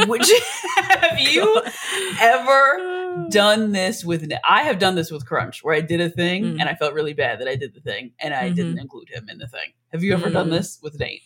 would 0.08 0.28
you 0.28 0.40
have 0.78 1.20
you 1.20 1.64
ever 2.22 3.26
done 3.32 3.72
this 3.72 4.06
with 4.06 4.32
I 4.48 4.62
have 4.64 4.78
done 4.78 4.94
this 4.94 5.10
with 5.10 5.26
Crunch 5.26 5.64
where 5.64 5.74
I 5.74 5.82
did 5.82 6.00
a 6.00 6.12
thing 6.12 6.44
mm. 6.44 6.60
and 6.60 6.70
I 6.70 6.76
felt 6.76 6.94
really 6.94 7.14
bad 7.14 7.40
that 7.40 7.48
I 7.48 7.56
did 7.56 7.74
the 7.74 7.82
thing 7.82 8.12
and 8.20 8.36
I 8.36 8.44
mm-hmm. 8.44 8.56
didn't 8.56 8.78
include 8.78 9.10
him 9.10 9.30
in 9.30 9.40
the 9.40 9.48
thing. 9.48 9.74
Have 9.92 10.04
you 10.04 10.14
ever 10.14 10.30
mm. 10.30 10.34
done 10.34 10.52
this 10.52 10.78
with 10.84 11.00
Nate? 11.00 11.24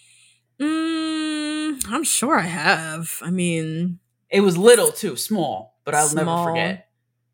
Mm, 0.62 1.86
I'm 1.90 2.06
sure 2.06 2.40
I 2.40 2.44
have. 2.44 3.18
I 3.22 3.32
mean, 3.32 4.00
it 4.30 4.42
was 4.42 4.58
little 4.58 4.94
too, 4.94 5.18
small, 5.18 5.78
but 5.84 5.94
I'll 5.94 6.08
small. 6.08 6.24
never 6.24 6.50
forget. 6.52 6.88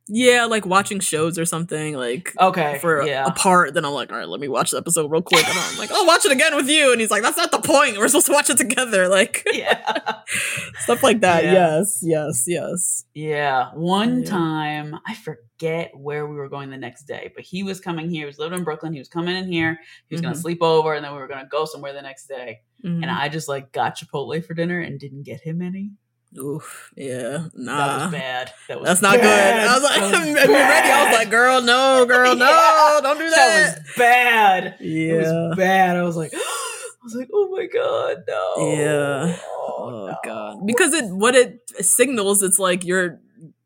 Yeah, 0.09 0.45
like 0.45 0.65
watching 0.65 0.99
shows 0.99 1.37
or 1.37 1.45
something, 1.45 1.95
like 1.95 2.33
okay, 2.39 2.77
for 2.79 3.05
yeah. 3.05 3.29
part, 3.29 3.73
Then 3.73 3.85
I'm 3.85 3.91
like, 3.91 4.11
all 4.11 4.17
right, 4.17 4.27
let 4.27 4.39
me 4.39 4.47
watch 4.47 4.71
the 4.71 4.77
episode 4.77 5.11
real 5.11 5.21
quick. 5.21 5.47
And 5.47 5.57
I'm 5.57 5.77
like, 5.77 5.91
I'll 5.91 6.05
watch 6.05 6.25
it 6.25 6.31
again 6.31 6.55
with 6.55 6.69
you. 6.69 6.91
And 6.91 7.01
he's 7.01 7.11
like, 7.11 7.23
that's 7.23 7.37
not 7.37 7.51
the 7.51 7.59
point. 7.59 7.97
We're 7.97 8.07
supposed 8.07 8.27
to 8.27 8.33
watch 8.33 8.49
it 8.49 8.57
together. 8.57 9.07
Like, 9.17 9.47
yeah, 9.53 10.21
stuff 10.81 11.01
like 11.01 11.21
that. 11.21 11.43
Yeah. 11.43 11.53
Yes, 11.53 11.99
yes, 12.03 12.43
yes. 12.45 13.05
Yeah. 13.15 13.71
One 13.73 14.19
yeah. 14.21 14.29
time, 14.29 14.99
I 15.07 15.15
forget 15.15 15.91
where 15.95 16.27
we 16.27 16.35
were 16.35 16.49
going 16.49 16.69
the 16.69 16.77
next 16.77 17.05
day, 17.05 17.31
but 17.33 17.43
he 17.43 17.63
was 17.63 17.79
coming 17.79 18.09
here. 18.09 18.21
He 18.21 18.25
was 18.25 18.37
living 18.37 18.59
in 18.59 18.63
Brooklyn. 18.63 18.93
He 18.93 18.99
was 18.99 19.07
coming 19.07 19.35
in 19.35 19.51
here. 19.51 19.79
He 20.07 20.15
was 20.15 20.21
mm-hmm. 20.21 20.31
gonna 20.31 20.39
sleep 20.39 20.61
over, 20.61 20.93
and 20.93 21.03
then 21.03 21.13
we 21.13 21.19
were 21.19 21.27
gonna 21.27 21.47
go 21.49 21.65
somewhere 21.65 21.93
the 21.93 22.01
next 22.01 22.27
day. 22.27 22.61
Mm-hmm. 22.85 23.03
And 23.03 23.11
I 23.11 23.29
just 23.29 23.47
like 23.47 23.71
got 23.71 23.97
Chipotle 23.97 24.45
for 24.45 24.53
dinner 24.53 24.79
and 24.79 24.99
didn't 24.99 25.23
get 25.23 25.41
him 25.41 25.61
any. 25.61 25.91
Oof, 26.36 26.91
yeah, 26.96 27.48
nah, 27.55 27.88
that 27.88 28.03
was 28.03 28.12
bad. 28.12 28.53
That 28.67 28.79
was 28.79 28.88
That's 28.88 29.01
not 29.01 29.17
bad. 29.17 29.62
good. 29.62 29.69
I 29.69 29.74
was 29.74 29.84
like, 29.84 30.01
I'm 30.22 30.34
ready. 30.36 30.91
I 30.91 31.05
was 31.05 31.17
like, 31.17 31.29
girl, 31.29 31.62
no, 31.62 32.05
girl, 32.05 32.36
no, 32.36 32.46
yeah. 32.46 33.00
don't 33.01 33.17
do 33.17 33.29
that. 33.29 33.36
That 33.36 33.77
was 33.77 33.96
bad. 33.96 34.75
Yeah, 34.81 35.13
it 35.13 35.17
was 35.17 35.57
bad. 35.57 35.96
I 35.98 36.03
was 36.03 36.17
like, 36.17 36.34
I 36.36 37.00
was 37.03 37.15
like, 37.15 37.29
oh 37.34 37.50
my 37.50 37.65
god, 37.65 38.24
no. 38.27 38.74
Yeah. 38.74 39.38
Oh, 39.41 39.75
oh 39.79 40.07
no. 40.07 40.17
god. 40.24 40.67
Because 40.67 40.93
it 40.93 41.05
what 41.05 41.34
it 41.34 41.62
signals, 41.79 42.43
it's 42.43 42.60
like 42.60 42.84
you're 42.84 43.19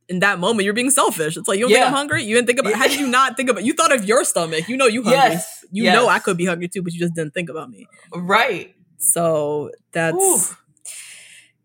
in 0.08 0.20
that 0.20 0.40
moment 0.40 0.64
you're 0.64 0.74
being 0.74 0.92
selfish. 0.92 1.38
It's 1.38 1.48
like 1.48 1.58
you 1.58 1.66
don't 1.66 1.72
yeah. 1.72 1.78
think 1.78 1.88
I'm 1.88 1.94
hungry. 1.94 2.24
You 2.24 2.36
didn't 2.36 2.48
think 2.48 2.60
about. 2.60 2.74
How 2.74 2.88
did 2.88 3.00
you 3.00 3.08
not 3.08 3.38
think 3.38 3.50
about? 3.50 3.66
You 3.66 3.74
thought 3.74 3.94
of 3.94 4.06
your 4.06 4.24
stomach. 4.24 4.70
You 4.70 4.78
know 4.78 4.86
you 4.86 5.02
hungry. 5.02 5.20
Yes. 5.20 5.66
You 5.72 5.86
yes. 5.86 5.96
know 5.96 6.08
I 6.08 6.20
could 6.20 6.38
be 6.38 6.46
hungry 6.46 6.68
too, 6.68 6.84
but 6.84 6.94
you 6.94 7.00
just 7.00 7.16
didn't 7.16 7.34
think 7.34 7.50
about 7.50 7.70
me. 7.70 7.88
Right. 8.14 8.76
So 8.98 9.72
that's. 9.92 10.16
Ooh 10.16 10.56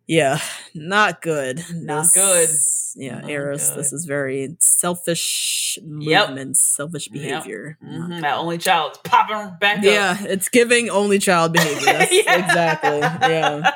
yeah, 0.06 0.38
not 0.74 1.20
good. 1.20 1.62
Not 1.72 2.06
this, 2.14 2.94
good. 2.94 3.02
Yeah, 3.02 3.20
not 3.20 3.30
Airris, 3.30 3.68
good. 3.68 3.78
this 3.78 3.92
is 3.92 4.04
very 4.06 4.56
selfish 4.60 5.78
movements, 5.84 6.62
yep. 6.70 6.76
selfish 6.76 7.08
behavior. 7.08 7.78
Yep. 7.82 7.90
Mm-hmm. 7.92 8.20
That 8.20 8.36
only 8.36 8.58
child 8.58 8.98
popping 9.04 9.56
back 9.60 9.82
yeah, 9.82 10.16
up. 10.18 10.26
it's 10.26 10.48
giving 10.48 10.90
only 10.90 11.18
child 11.18 11.52
behavior. 11.54 12.06
yeah. 12.10 12.44
Exactly. 12.44 12.98
Yeah. 13.00 13.75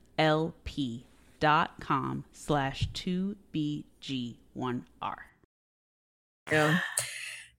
lp.com 0.21 2.23
slash 2.31 2.87
2bg1r. 2.93 5.15
Yeah. 6.51 6.79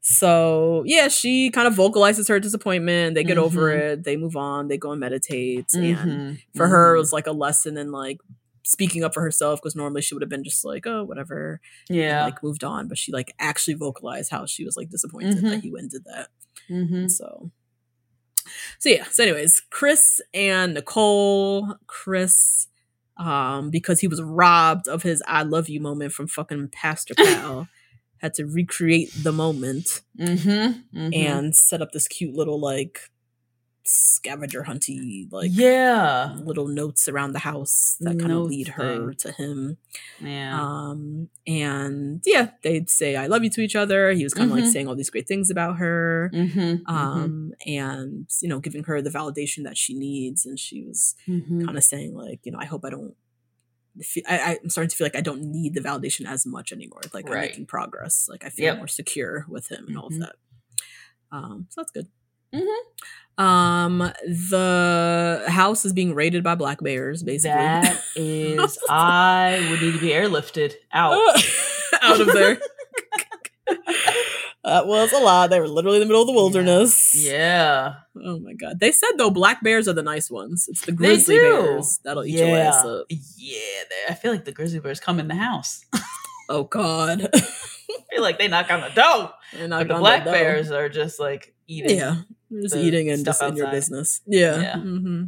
So 0.00 0.82
yeah, 0.84 1.08
she 1.08 1.50
kind 1.50 1.66
of 1.66 1.74
vocalizes 1.74 2.28
her 2.28 2.40
disappointment. 2.40 3.14
They 3.14 3.24
get 3.24 3.36
mm-hmm. 3.36 3.44
over 3.44 3.70
it. 3.70 4.04
They 4.04 4.16
move 4.16 4.36
on. 4.36 4.68
They 4.68 4.76
go 4.76 4.92
and 4.92 5.00
meditate. 5.00 5.66
Mm-hmm. 5.74 6.08
And 6.08 6.38
for 6.54 6.64
mm-hmm. 6.64 6.72
her, 6.72 6.96
it 6.96 6.98
was 6.98 7.12
like 7.12 7.26
a 7.26 7.32
lesson 7.32 7.76
in 7.76 7.92
like 7.92 8.18
speaking 8.64 9.04
up 9.04 9.14
for 9.14 9.22
herself 9.22 9.60
because 9.60 9.76
normally 9.76 10.02
she 10.02 10.14
would 10.14 10.22
have 10.22 10.30
been 10.30 10.44
just 10.44 10.64
like, 10.64 10.86
oh, 10.86 11.04
whatever. 11.04 11.60
Yeah. 11.88 12.24
And, 12.24 12.32
like 12.32 12.42
moved 12.42 12.64
on. 12.64 12.88
But 12.88 12.98
she 12.98 13.12
like 13.12 13.32
actually 13.38 13.74
vocalized 13.74 14.30
how 14.30 14.46
she 14.46 14.64
was 14.64 14.76
like 14.76 14.90
disappointed 14.90 15.38
that 15.38 15.44
mm-hmm. 15.44 15.60
he 15.60 15.70
went 15.70 15.92
did 15.92 16.04
that. 16.04 16.28
Mm-hmm. 16.68 17.08
So 17.08 17.50
so 18.78 18.88
yeah. 18.88 19.04
So 19.10 19.22
anyways, 19.22 19.62
Chris 19.70 20.20
and 20.34 20.74
Nicole, 20.74 21.76
Chris, 21.86 22.68
um, 23.16 23.70
because 23.70 24.00
he 24.00 24.08
was 24.08 24.22
robbed 24.22 24.88
of 24.88 25.02
his 25.02 25.22
"I 25.26 25.42
love 25.42 25.68
you" 25.68 25.80
moment 25.80 26.12
from 26.12 26.28
fucking 26.28 26.68
Pastor 26.72 27.14
Cal 27.16 27.68
had 28.18 28.34
to 28.34 28.46
recreate 28.46 29.12
the 29.22 29.32
moment 29.32 30.02
mm-hmm, 30.18 30.96
mm-hmm. 30.96 31.12
and 31.12 31.56
set 31.56 31.82
up 31.82 31.90
this 31.92 32.06
cute 32.06 32.34
little 32.34 32.60
like 32.60 33.10
scavenger 33.84 34.62
hunty 34.62 35.26
like 35.32 35.50
yeah 35.52 36.36
little 36.44 36.68
notes 36.68 37.08
around 37.08 37.32
the 37.32 37.40
house 37.40 37.96
that 38.00 38.18
kind 38.18 38.30
of 38.30 38.42
lead 38.42 38.68
her 38.68 39.12
thing. 39.12 39.14
to 39.16 39.32
him 39.32 39.76
yeah 40.20 40.60
um 40.60 41.28
and 41.46 42.22
yeah 42.24 42.50
they'd 42.62 42.88
say 42.88 43.16
i 43.16 43.26
love 43.26 43.42
you 43.42 43.50
to 43.50 43.60
each 43.60 43.74
other 43.74 44.12
he 44.12 44.22
was 44.22 44.34
kind 44.34 44.50
of 44.50 44.56
mm-hmm. 44.56 44.64
like 44.64 44.72
saying 44.72 44.86
all 44.86 44.94
these 44.94 45.10
great 45.10 45.26
things 45.26 45.50
about 45.50 45.78
her 45.78 46.30
mm-hmm, 46.32 46.60
mm-hmm. 46.60 46.94
um 46.94 47.52
and 47.66 48.28
you 48.40 48.48
know 48.48 48.60
giving 48.60 48.84
her 48.84 49.02
the 49.02 49.10
validation 49.10 49.64
that 49.64 49.76
she 49.76 49.94
needs 49.94 50.46
and 50.46 50.60
she 50.60 50.84
was 50.84 51.16
mm-hmm. 51.26 51.64
kind 51.64 51.76
of 51.76 51.82
saying 51.82 52.14
like 52.14 52.38
you 52.44 52.52
know 52.52 52.58
i 52.60 52.64
hope 52.64 52.84
i 52.84 52.90
don't 52.90 53.14
I, 54.26 54.58
am 54.62 54.70
starting 54.70 54.88
to 54.88 54.96
feel 54.96 55.04
like 55.04 55.16
I 55.16 55.20
don't 55.20 55.42
need 55.42 55.74
the 55.74 55.80
validation 55.82 56.26
as 56.26 56.46
much 56.46 56.72
anymore. 56.72 57.02
Like 57.12 57.28
right. 57.28 57.34
I'm 57.34 57.40
making 57.42 57.66
progress. 57.66 58.26
Like 58.26 58.42
I 58.42 58.48
feel 58.48 58.64
yep. 58.64 58.78
more 58.78 58.88
secure 58.88 59.44
with 59.50 59.70
him 59.70 59.84
and 59.86 59.98
all 59.98 60.06
of 60.06 60.12
mm-hmm. 60.12 60.22
that. 60.22 60.36
Um, 61.30 61.66
so 61.68 61.82
that's 61.82 61.92
good. 61.92 62.08
Mhm. 62.54 63.42
Um, 63.42 63.98
the 64.26 65.44
house 65.48 65.84
is 65.84 65.92
being 65.92 66.14
raided 66.14 66.44
by 66.44 66.54
black 66.54 66.80
bears, 66.82 67.22
basically. 67.22 67.56
That 67.58 68.00
is, 68.14 68.78
I 68.90 69.66
would 69.70 69.80
need 69.80 69.92
to 69.94 70.00
be 70.00 70.08
airlifted 70.10 70.74
out. 70.92 71.14
out 72.02 72.20
of 72.20 72.26
there. 72.32 72.58
that 74.64 74.86
was 74.86 75.12
a 75.12 75.18
lot. 75.18 75.50
They 75.50 75.58
were 75.60 75.68
literally 75.68 75.96
in 75.96 76.00
the 76.00 76.06
middle 76.06 76.20
of 76.22 76.26
the 76.26 76.32
wilderness. 76.34 77.14
Yeah. 77.26 77.94
Oh 78.24 78.38
my 78.38 78.52
god. 78.52 78.80
They 78.80 78.92
said 78.92 79.10
though 79.16 79.30
black 79.30 79.62
bears 79.62 79.88
are 79.88 79.92
the 79.92 80.02
nice 80.02 80.30
ones. 80.30 80.66
It's 80.68 80.82
the 80.84 80.92
grizzly 80.92 81.36
bears 81.38 81.98
that'll 82.04 82.24
eat 82.24 82.38
your 82.38 82.56
ass 82.56 82.82
Yeah. 82.84 82.90
up. 82.90 83.06
Yeah. 83.36 83.58
I 84.10 84.14
feel 84.14 84.30
like 84.32 84.44
the 84.44 84.52
grizzly 84.52 84.80
bears 84.80 85.00
come 85.00 85.18
in 85.18 85.28
the 85.28 85.34
house. 85.34 85.84
Oh 86.48 86.64
god. 86.64 87.28
I 87.34 87.40
feel 88.12 88.22
like 88.22 88.38
they 88.38 88.48
knock 88.48 88.70
on 88.70 88.80
the 88.82 88.88
door. 88.90 89.32
But 89.68 89.88
the 89.88 89.94
black 89.94 90.24
bears 90.24 90.70
are 90.70 90.88
just 90.88 91.18
like 91.18 91.54
eating. 91.66 91.96
Yeah. 91.98 92.16
They're 92.52 92.62
just 92.62 92.76
eating 92.76 93.08
and 93.10 93.20
stuff 93.20 93.38
just 93.40 93.50
in 93.50 93.56
your 93.56 93.70
business. 93.70 94.20
Yeah. 94.26 94.60
Yeah. 94.60 94.76
hmm 94.78 95.24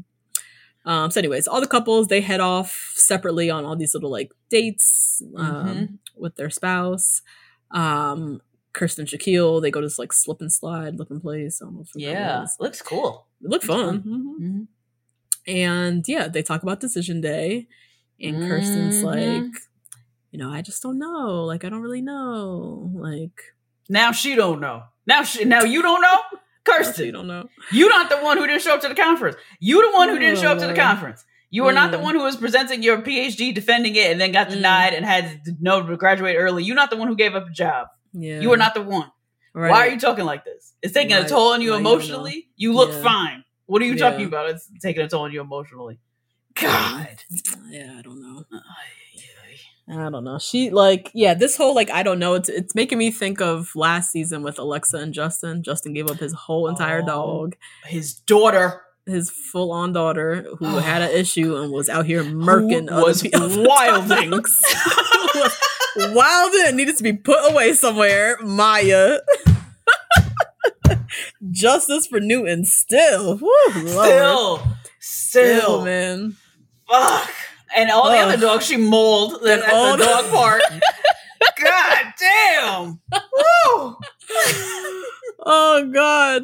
Um, 0.87 1.11
so 1.11 1.19
anyways, 1.21 1.49
all 1.49 1.61
the 1.62 1.66
couples 1.66 2.09
they 2.09 2.21
head 2.21 2.40
off 2.40 2.93
separately 2.95 3.49
on 3.50 3.64
all 3.64 3.75
these 3.76 3.95
little 3.95 4.11
like 4.11 4.31
dates 4.50 5.23
um, 5.37 5.66
Mhm. 5.66 5.99
with 6.16 6.37
their 6.37 6.50
spouse. 6.50 7.23
Um, 7.71 8.43
Kirsten 8.75 9.02
and 9.02 9.09
Shaquille, 9.09 9.62
they 9.62 9.71
go 9.71 9.81
to 9.81 9.87
this 9.87 9.99
like 9.99 10.12
slip 10.12 10.40
and 10.40 10.52
slide 10.52 10.99
looking 10.99 11.21
place. 11.21 11.62
I 11.62 11.64
don't 11.64 11.75
know 11.76 11.83
if 11.83 11.90
you 11.95 12.07
know 12.07 12.12
what 12.12 12.19
that 12.19 12.37
Yeah. 12.38 12.43
is. 12.45 12.57
Looks 12.61 12.83
cool. 12.83 13.26
It 13.43 13.49
looked 13.50 13.64
fun. 13.64 14.02
fun. 14.02 14.12
Mhm. 14.40 14.47
Mhm. 14.47 14.66
And 15.47 16.04
yeah, 16.09 16.28
they 16.28 16.43
talk 16.43 16.62
about 16.62 16.81
decision 16.81 17.21
day. 17.21 17.66
And 18.21 18.37
Kirsten's 18.49 18.97
Mhm. 19.02 19.04
like, 19.04 19.54
you 20.33 20.38
know, 20.38 20.50
I 20.50 20.62
just 20.62 20.83
don't 20.83 20.99
know. 20.99 21.45
Like, 21.45 21.64
I 21.64 21.69
don't 21.69 21.83
really 21.83 22.02
know. 22.02 22.90
Like, 22.95 23.54
Now 23.88 24.12
she 24.12 24.35
don't 24.35 24.61
know. 24.61 24.85
Now 25.07 25.23
she 25.23 25.45
now 25.45 25.62
you 25.62 25.83
don't 25.83 26.00
know? 26.00 26.19
I 26.75 26.85
Kirsten, 26.85 27.12
don't 27.12 27.26
know. 27.26 27.49
You're 27.73 27.88
not 27.90 28.11
the 28.11 28.19
one 28.19 28.37
who 28.38 28.47
didn't 28.47 28.62
show 28.62 28.75
up 28.75 28.81
to 28.83 28.88
the 28.88 28.95
conference. 28.95 29.37
You 29.61 29.81
the 29.90 29.97
one 29.97 30.09
who 30.09 30.19
didn't 30.19 30.38
show 30.38 30.50
up 30.52 30.59
to 30.59 30.66
the 30.66 30.73
Oh. 30.73 30.76
conference. 30.76 31.25
You 31.50 31.66
are 31.66 31.73
not 31.73 31.90
the 31.93 31.99
Mm. 31.99 32.02
one 32.02 32.14
who 32.16 32.23
was 32.23 32.37
presenting 32.37 32.83
your 32.83 32.99
PhD, 33.02 33.52
defending 33.54 33.95
it, 33.95 34.11
and 34.11 34.21
then 34.21 34.33
got 34.33 34.49
Mm. 34.49 34.54
denied 34.54 34.95
and 34.95 35.04
had 35.07 35.45
to 35.45 35.52
know 35.61 35.87
to 35.87 35.97
graduate 35.97 36.37
early. 36.37 36.64
You're 36.64 36.75
not 36.76 36.90
the 36.90 36.97
one 36.97 37.07
who 37.09 37.14
gave 37.16 37.35
up 37.35 37.47
a 37.47 37.50
job. 37.52 37.88
Yeah. 38.12 38.40
You 38.40 38.52
are 38.52 38.57
not 38.57 38.75
the 38.75 38.83
one. 38.83 39.11
Right. 39.54 39.71
Why 39.71 39.87
are 39.87 39.90
you 39.90 40.00
talking 40.00 40.25
like 40.25 40.45
this? 40.45 40.73
It's 40.83 40.93
taking 40.95 41.16
a 41.16 41.28
toll 41.28 41.52
on 41.52 41.61
you 41.62 41.71
why 41.71 41.76
you 41.76 41.81
emotionally. 41.81 42.49
You, 42.57 42.73
look 42.75 42.90
Yeah. 42.90 43.02
fine. 43.02 43.45
What 43.66 43.81
are 43.83 43.85
you 43.87 43.97
talking 43.97 44.26
about? 44.26 44.50
It's 44.50 44.69
taking 44.83 45.02
a 45.04 45.09
toll 45.09 45.23
on 45.23 45.33
you 45.33 45.40
emotionally. 45.40 46.00
God. 46.54 47.09
Yeah, 47.71 47.95
I 47.99 48.02
don't 48.02 48.21
know. 48.21 48.45
Ay, 48.52 49.21
I 49.88 50.09
don't 50.09 50.25
know. 50.25 50.38
She 50.38 50.71
like 50.71 51.11
yeah, 51.14 51.35
this 51.35 51.57
whole 51.57 51.75
like 51.75 51.91
I 51.91 52.03
don't 52.03 52.19
know. 52.19 52.35
It's 52.35 52.49
it's 52.49 52.75
making 52.75 52.99
me 52.99 53.11
think 53.11 53.41
of 53.41 53.71
last 53.76 54.11
season 54.11 54.43
with 54.43 54.59
Alexa 54.59 54.97
and 54.97 55.12
Justin. 55.12 55.62
Justin 55.62 55.93
gave 55.93 56.11
up 56.11 56.17
his 56.19 56.33
whole 56.33 56.69
entire 56.69 57.03
Oh. 57.03 57.07
dog. 57.07 57.57
His 57.87 58.14
daughter 58.14 58.81
his 59.07 59.29
full 59.29 59.71
on 59.71 59.93
daughter 59.93 60.47
who 60.59 60.64
had 60.79 61.03
an 61.03 61.11
issue 61.14 61.57
and 61.57 61.71
was 61.71 61.91
out 61.91 62.07
here 62.07 62.25
murking 62.25 62.88
Who 62.88 63.03
was 63.05 63.23
wilding. 63.33 64.31
was 64.31 65.61
wilding 66.14 66.76
needed 66.76 66.97
to 66.97 67.03
be 67.03 67.12
put 67.12 67.53
away 67.53 67.75
somewhere. 67.75 68.38
Maya. 68.43 69.19
Justice 71.50 72.07
for 72.07 72.21
Newton 72.21 72.64
still. 72.64 73.37
Woo, 73.37 73.50
still, 73.88 74.59
still, 74.99 75.61
Still, 75.61 75.85
man. 75.85 76.37
fuck. 76.91 77.31
And 77.76 77.90
all 77.90 78.11
the 78.11 78.19
other 78.19 78.37
dogs 78.37 78.66
she 78.66 78.76
mauled 78.76 79.45
at, 79.47 79.61
at 79.61 79.73
all 79.73 79.97
the 79.97 80.04
dog 80.04 80.31
park. 80.31 80.62
God 81.62 82.04
damn. 82.19 83.00
Woo. 83.12 83.97
oh 85.47 85.90
god. 85.93 86.43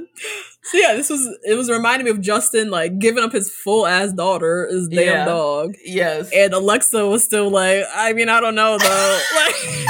So 0.62 0.78
yeah, 0.78 0.94
this 0.94 1.08
was 1.08 1.26
it 1.44 1.54
was 1.54 1.70
reminding 1.70 2.04
me 2.04 2.10
of 2.10 2.20
Justin 2.20 2.70
like 2.70 2.99
giving 2.99 3.25
up 3.25 3.32
his 3.32 3.54
full 3.54 3.87
ass 3.87 4.12
daughter, 4.12 4.68
his 4.70 4.88
damn 4.88 5.04
Yeah. 5.06 5.25
dog. 5.25 5.75
Yes. 5.84 6.30
And 6.34 6.52
Alexa 6.52 7.06
was 7.06 7.25
still 7.25 7.50
like, 7.50 7.84
I 7.94 8.12
mean, 8.12 8.28
I 8.28 8.40
don't 8.40 8.54
know 8.54 8.76
though. 8.78 9.20
like 9.37 9.54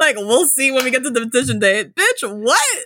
Like 0.00 0.16
we'll 0.16 0.46
see 0.46 0.70
when 0.70 0.84
we 0.84 0.90
get 0.90 1.04
to 1.04 1.10
the 1.10 1.20
petition 1.20 1.58
date. 1.58 1.94
Bitch, 1.94 2.22
what? 2.22 2.84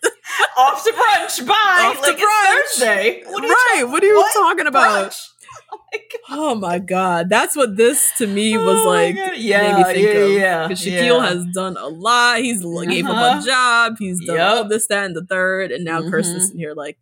Off 0.58 0.84
to 0.84 0.90
brunch. 0.92 1.46
Bye. 1.46 1.54
Off 1.96 2.04
to 2.04 2.12
brunch. 2.12 2.60
it's 2.60 2.78
Thursday. 2.78 3.22
What 3.26 3.42
right. 3.42 3.54
talking- 3.74 3.92
what 3.92 4.02
are 4.02 4.06
you 4.06 4.16
what? 4.16 4.32
talking 4.32 4.66
about? 4.66 5.10
Brunch. 5.10 5.28
Oh 5.72 5.78
my 5.92 5.98
God. 5.98 6.18
Oh 6.30 6.54
my 6.54 6.78
god, 6.78 7.28
that's 7.30 7.56
what 7.56 7.76
this 7.76 8.12
to 8.18 8.26
me 8.26 8.56
was 8.56 8.78
Oh 8.84 8.88
like. 8.88 9.14
Yeah, 9.16 9.32
yeah, 9.32 9.80
of. 9.90 9.96
yeah, 10.32 10.68
'Cause 10.68 10.80
Shaquille 10.82 11.20
yeah. 11.20 11.26
has 11.28 11.46
done 11.54 11.76
a 11.78 11.86
lot. 11.88 12.38
He's 12.40 12.62
l 12.62 12.82
gave 12.84 13.06
up 13.06 13.12
Uh-huh. 13.16 13.40
a 13.42 13.46
job. 13.46 13.96
He's 13.98 14.24
done 14.26 14.38
all 14.40 14.64
this, 14.68 14.86
that, 14.88 15.04
and 15.06 15.16
the 15.16 15.24
third. 15.24 15.70
And 15.72 15.84
now 15.84 16.00
Mhm. 16.02 16.10
Kirsten's 16.10 16.50
in 16.50 16.58
here 16.58 16.74
like, 16.74 16.98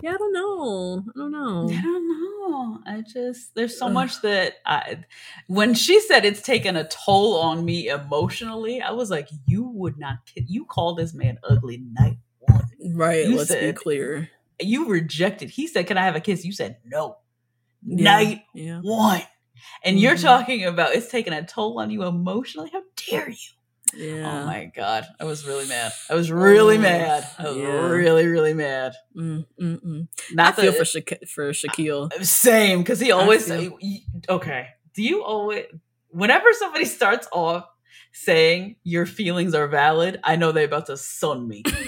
yeah, 0.00 0.14
I 0.14 0.16
don't 0.16 0.32
know. 0.32 1.04
I 1.08 1.18
don't 1.18 1.32
know. 1.32 1.68
I 1.72 1.82
don't 1.82 2.08
know. 2.08 2.80
I 2.86 3.02
just 3.02 3.54
there's 3.56 3.76
so 3.76 3.86
Ugh. 3.86 3.92
much 3.92 4.20
that 4.22 4.54
I 4.64 4.98
when 5.48 5.74
she 5.74 6.00
said 6.00 6.24
it's 6.24 6.42
taken 6.42 6.76
a 6.76 6.84
toll 6.88 7.36
on 7.40 7.64
me 7.64 7.88
emotionally, 7.88 8.80
I 8.80 8.92
was 8.92 9.10
like, 9.10 9.28
you 9.46 9.64
would 9.68 9.98
not 9.98 10.18
kid 10.26 10.46
you 10.48 10.64
call 10.64 10.94
this 10.94 11.14
man 11.14 11.38
ugly 11.42 11.78
night 11.92 12.18
one. 12.40 12.64
Right. 12.94 13.26
You 13.26 13.36
let's 13.36 13.54
be 13.54 13.72
clear. 13.72 14.30
You 14.60 14.86
rejected. 14.88 15.50
He 15.50 15.66
said, 15.66 15.86
Can 15.86 15.98
I 15.98 16.04
have 16.04 16.16
a 16.16 16.20
kiss? 16.20 16.44
You 16.44 16.52
said 16.52 16.78
no. 16.84 17.18
Yeah, 17.86 18.04
Night 18.04 18.42
Yeah. 18.54 18.80
one. 18.82 19.22
And 19.84 19.98
you're 20.00 20.14
Mhm. 20.16 20.22
talking 20.22 20.64
about 20.64 20.94
it's 20.94 21.08
taking 21.10 21.32
a 21.32 21.44
toll 21.46 21.78
on 21.80 21.90
you 21.90 22.04
emotionally. 22.04 22.70
How 22.72 22.82
dare 23.10 23.28
you? 23.30 23.36
Yeah. 23.94 24.42
Oh 24.42 24.46
my 24.46 24.70
god. 24.74 25.06
I 25.18 25.24
was 25.24 25.46
really 25.46 25.66
mad. 25.66 25.92
I 26.10 26.14
was 26.14 26.30
really 26.30 26.76
Oh, 26.76 26.80
mad. 26.80 27.26
I 27.38 27.48
was 27.48 27.56
yeah. 27.56 27.64
really, 27.88 28.26
really 28.26 28.52
mad. 28.54 28.92
Mm, 29.16 29.46
mm, 29.60 29.80
mm. 29.82 30.08
I 30.30 30.34
Not 30.34 30.56
feel 30.56 30.72
for 30.72 30.84
Sha- 30.84 31.00
for 31.26 31.50
Shaquille. 31.52 32.12
Same, 32.24 32.80
because 32.80 33.00
he 33.00 33.12
always 33.12 33.46
feel- 33.48 33.78
y- 33.80 34.02
okay. 34.28 34.68
Do 34.94 35.02
you 35.02 35.22
always 35.24 35.64
whenever 36.10 36.52
somebody 36.52 36.84
starts 36.84 37.28
off 37.32 37.64
saying 38.12 38.76
your 38.82 39.06
feelings 39.06 39.54
are 39.54 39.68
valid, 39.68 40.18
I 40.24 40.36
know 40.36 40.52
they're 40.52 40.64
about 40.64 40.86
to 40.86 40.96
sun 40.96 41.46
me. 41.48 41.62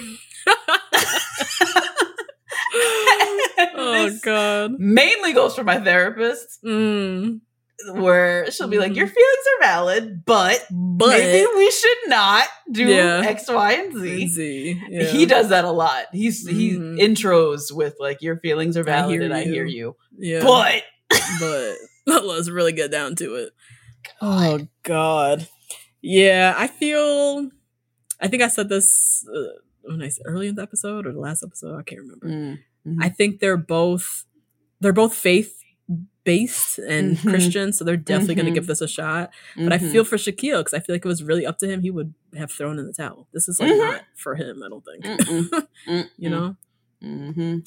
oh 3.95 4.19
God. 4.23 4.71
mainly 4.79 5.33
goes 5.33 5.55
for 5.55 5.63
my 5.63 5.79
therapist, 5.79 6.63
Mm. 6.63 7.41
where 7.93 8.49
she'll 8.51 8.67
be 8.67 8.77
like, 8.77 8.91
Mhm. 8.91 8.95
"Your 8.97 9.07
feelings 9.07 9.45
are 9.55 9.65
valid, 9.65 10.23
but, 10.25 10.65
But 10.69 11.09
maybe 11.17 11.47
we 11.55 11.71
should 11.71 11.97
not 12.07 12.47
do 12.71 12.85
Yeah. 12.85 13.21
X, 13.25 13.49
Y, 13.49 13.71
and 13.73 13.93
Z." 13.99 14.27
Z. 14.27 14.81
Yeah. 14.89 15.03
He 15.05 15.25
does 15.25 15.49
that 15.49 15.65
a 15.65 15.71
lot. 15.71 16.05
He's 16.13 16.47
he 16.47 16.73
Mhm. 16.73 16.99
intros 16.99 17.71
with 17.71 17.95
like, 17.99 18.21
"Your 18.21 18.37
feelings 18.37 18.77
are 18.77 18.83
valid, 18.83 19.13
hear 19.13 19.23
and 19.23 19.33
I 19.33 19.43
hear 19.43 19.65
you," 19.65 19.95
Yeah. 20.17 20.43
but 20.43 20.83
but 22.05 22.25
let's 22.25 22.49
really 22.49 22.71
get 22.73 22.91
down 22.91 23.15
to 23.15 23.35
it. 23.35 23.53
Oh 24.21 24.67
God, 24.83 25.47
yeah. 26.01 26.53
I 26.57 26.67
feel. 26.67 27.49
I 28.19 28.27
think 28.27 28.43
I 28.43 28.47
said 28.47 28.69
this 28.69 29.25
uh, 29.27 29.59
when 29.83 30.01
I 30.03 30.09
said 30.09 30.23
early 30.27 30.47
in 30.47 30.55
the 30.55 30.61
episode 30.61 31.07
or 31.07 31.11
the 31.13 31.19
last 31.19 31.43
episode. 31.43 31.77
I 31.79 31.81
can't 31.83 32.01
remember. 32.01 32.27
Mm, 32.27 32.59
I 32.99 33.09
think 33.09 33.39
they're 33.39 33.57
both 33.57 34.25
they're 34.79 34.93
both 34.93 35.13
faith 35.13 35.57
based 36.23 36.77
and 36.79 37.17
Mhm. 37.17 37.29
Christian, 37.29 37.73
so 37.73 37.83
they're 37.83 37.97
definitely 37.97 38.35
going 38.35 38.45
Mhm. 38.45 38.49
to 38.49 38.53
give 38.55 38.67
this 38.67 38.81
a 38.81 38.87
shot. 38.87 39.31
But 39.55 39.73
I 39.73 39.77
Mhm. 39.79 39.91
feel 39.91 40.03
for 40.03 40.17
Shaquille 40.17 40.59
because 40.59 40.73
I 40.73 40.79
feel 40.79 40.93
like 40.95 41.03
it 41.05 41.07
was 41.07 41.23
really 41.23 41.45
up 41.45 41.57
to 41.59 41.67
him, 41.67 41.81
he 41.81 41.89
would 41.91 42.13
have 42.35 42.51
thrown 42.51 42.77
in 42.79 42.85
the 42.85 42.93
towel. 42.93 43.27
This 43.33 43.47
is 43.49 43.59
like 43.59 43.71
Mhm. 43.71 43.77
not 43.77 44.03
for 44.15 44.35
him. 44.35 44.61
I 44.63 44.69
don't 44.69 44.83
think. 44.85 45.67
You 46.17 46.29
know. 46.29 46.55
Mm-hmm. 47.03 47.59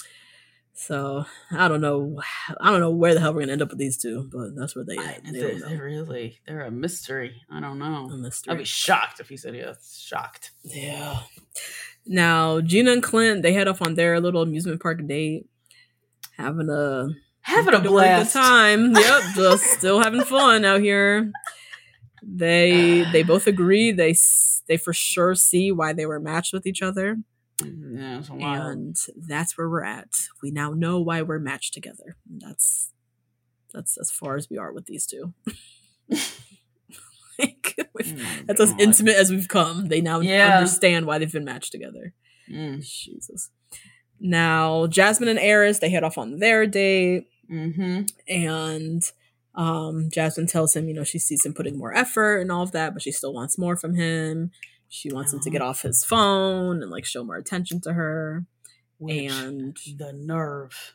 So 0.77 1.25
I 1.53 1.69
don't 1.69 1.81
know. 1.81 2.21
I 2.61 2.71
don't 2.71 2.81
know 2.81 2.91
where 2.91 3.15
the 3.15 3.21
hell 3.21 3.33
we're 3.35 3.41
gonna 3.43 3.53
end 3.53 3.63
up 3.63 3.71
with 3.71 3.79
these 3.79 3.97
two, 3.97 4.29
but 4.33 4.57
that's 4.57 4.75
where 4.75 4.85
they 4.85 4.97
I, 4.99 5.05
at. 5.05 5.25
They 5.25 5.31
they, 5.31 5.59
don't 5.59 5.71
they 5.71 5.77
really, 5.77 6.41
they're 6.47 6.63
a 6.63 6.71
mystery. 6.71 7.43
I 7.51 7.61
don't 7.61 7.79
know. 7.79 8.09
A 8.11 8.17
mystery. 8.17 8.53
I'd 8.53 8.59
be 8.59 8.65
shocked 8.65 9.21
if 9.21 9.29
he 9.29 9.37
said 9.37 9.55
yes. 9.55 10.01
Shocked. 10.05 10.51
Yeah. 10.65 11.21
Now 12.07 12.61
Gina 12.61 12.93
and 12.93 13.03
Clint 13.03 13.43
they 13.43 13.53
head 13.53 13.69
off 13.69 13.81
on 13.83 13.95
their 13.95 14.21
little 14.21 14.43
amusement 14.43 14.81
park 14.83 15.07
date, 15.07 15.47
having 16.37 16.69
a 16.71 17.09
Having 17.43 17.75
a 17.75 17.81
blast. 17.81 18.33
time. 18.33 18.93
Yep, 18.97 19.23
just 19.37 19.65
still 19.65 20.01
having 20.01 20.23
fun 20.23 20.65
out 20.65 20.81
here. 20.81 21.31
They 22.23 23.05
ah. 23.05 23.13
they 23.13 23.23
both 23.23 23.47
agree 23.47 23.93
they 23.93 24.15
they 24.67 24.77
for 24.79 24.95
sure 24.95 25.35
see 25.35 25.71
why 25.73 25.93
they 25.93 26.07
were 26.07 26.21
matched 26.21 26.55
with 26.55 26.67
each 26.67 26.81
other, 26.81 27.19
Yeah, 27.63 28.23
wild. 28.31 28.73
and 28.73 28.97
that's 29.29 29.59
where 29.59 29.69
we're 29.69 29.85
at. 29.85 30.09
We 30.43 30.51
now 30.51 30.71
know 30.73 31.01
why 31.01 31.21
we're 31.21 31.39
matched 31.39 31.75
together. 31.75 32.17
That's 32.27 32.91
that's 33.75 33.99
as 33.99 34.11
far 34.11 34.37
as 34.37 34.49
we 34.49 34.57
are 34.57 34.73
with 34.73 34.87
these 34.87 35.07
two. 35.07 35.35
like, 37.39 37.77
we've- 37.95 38.17
Oh 38.21 38.43
that's 38.47 38.61
as 38.61 38.73
intimate 38.79 39.17
as 39.17 39.31
we've 39.31 39.49
come. 39.49 39.89
They 39.89 40.01
now 40.01 40.21
Yeah. 40.21 40.57
understand 40.59 41.07
why 41.07 41.19
they've 41.19 41.33
been 41.33 41.45
matched 41.45 41.73
together. 41.73 42.13
Mm. 42.51 42.81
Jesus. 42.87 43.51
Now, 44.21 44.87
Jasmine 44.87 45.29
and 45.29 45.39
Airris, 45.39 45.81
they 45.81 45.91
head 45.91 46.05
off 46.05 46.19
on 46.19 46.39
their 46.39 46.67
date, 46.67 47.27
Mm-hmm. 47.51 48.03
and 48.29 49.03
um, 49.55 50.09
Jasmine 50.11 50.47
tells 50.47 50.75
him, 50.75 50.89
you 50.89 50.95
know, 50.95 51.05
she 51.05 51.19
sees 51.19 51.45
him 51.45 51.53
putting 51.55 51.77
more 51.79 51.95
effort 51.95 52.39
and 52.39 52.51
all 52.51 52.63
of 52.63 52.73
that, 52.73 52.93
but 52.95 53.03
she 53.03 53.13
still 53.13 53.33
wants 53.35 53.59
more 53.59 53.77
from 53.77 53.95
him. 53.95 54.51
She 54.89 55.13
wants 55.13 55.33
him 55.33 55.41
to 55.41 55.51
get 55.51 55.61
off 55.63 55.83
his 55.83 56.05
phone 56.05 56.83
and 56.83 56.91
like 56.91 57.05
show 57.05 57.23
more 57.23 57.37
attention 57.37 57.81
to 57.83 57.93
her. 57.93 58.47
Which, 58.99 59.31
and 59.31 59.77
the 59.99 60.13
nerve. 60.13 60.95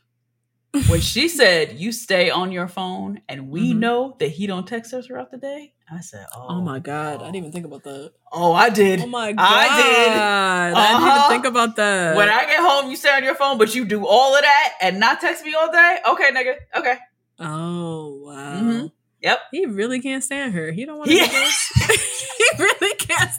when 0.88 1.02
she 1.02 1.28
said, 1.28 1.80
"You 1.80 1.91
stay 1.91 2.30
on 2.30 2.52
your 2.52 2.67
phone," 2.67 3.21
and 3.30 3.49
we 3.49 3.73
Mhm. 3.73 3.78
know 3.80 4.15
that 4.19 4.30
he 4.30 4.47
don't 4.47 4.67
text 4.67 4.91
her 4.93 5.02
throughout 5.02 5.32
the 5.32 5.38
day, 5.38 5.73
I 5.91 6.02
said, 6.02 6.25
"Oh, 6.36 6.45
Oh, 6.49 6.62
my 6.62 6.80
god, 6.80 7.21
I 7.21 7.25
didn't 7.25 7.36
even 7.38 7.52
think 7.52 7.65
about 7.65 7.84
that. 7.84 8.12
Oh, 8.32 8.54
I 8.54 8.69
did. 8.69 8.99
Oh 9.02 9.08
my 9.08 9.32
god, 9.32 9.41
I 9.41 9.75
did. 9.75 10.21
I 10.21 10.69
didn't 10.75 11.02
Uh-huh. 11.08 11.17
even 11.17 11.30
think 11.30 11.45
about 11.45 11.75
that. 11.78 12.15
When 12.15 12.30
I 12.30 12.45
get 12.45 12.60
home, 12.60 12.89
you 12.91 12.95
stay 12.95 13.10
on 13.12 13.23
your 13.23 13.36
phone, 13.36 13.58
but 13.58 13.73
you 13.73 13.86
do 13.86 14.06
all 14.06 14.36
of 14.36 14.41
that 14.41 14.73
and 14.82 14.99
not 14.99 15.19
text 15.19 15.43
me 15.43 15.54
all 15.56 15.71
day. 15.71 15.97
Okay, 16.08 16.32
nigga. 16.32 16.56
Okay. 16.75 16.97
oh 17.39 18.19
wow, 18.25 18.54
Mhm. 18.62 18.91
Yep. 19.21 19.39
he 19.52 19.65
really 19.65 19.99
can't 20.02 20.23
stand 20.23 20.54
her. 20.54 20.71
He 20.71 20.86
don't 20.86 20.97
want 20.99 21.10
to 21.10 21.17
Yeah. 21.17 21.25
do 21.28 21.32
this. 21.32 21.71
he 22.38 22.63
really 22.63 22.95
can't. 22.95 23.32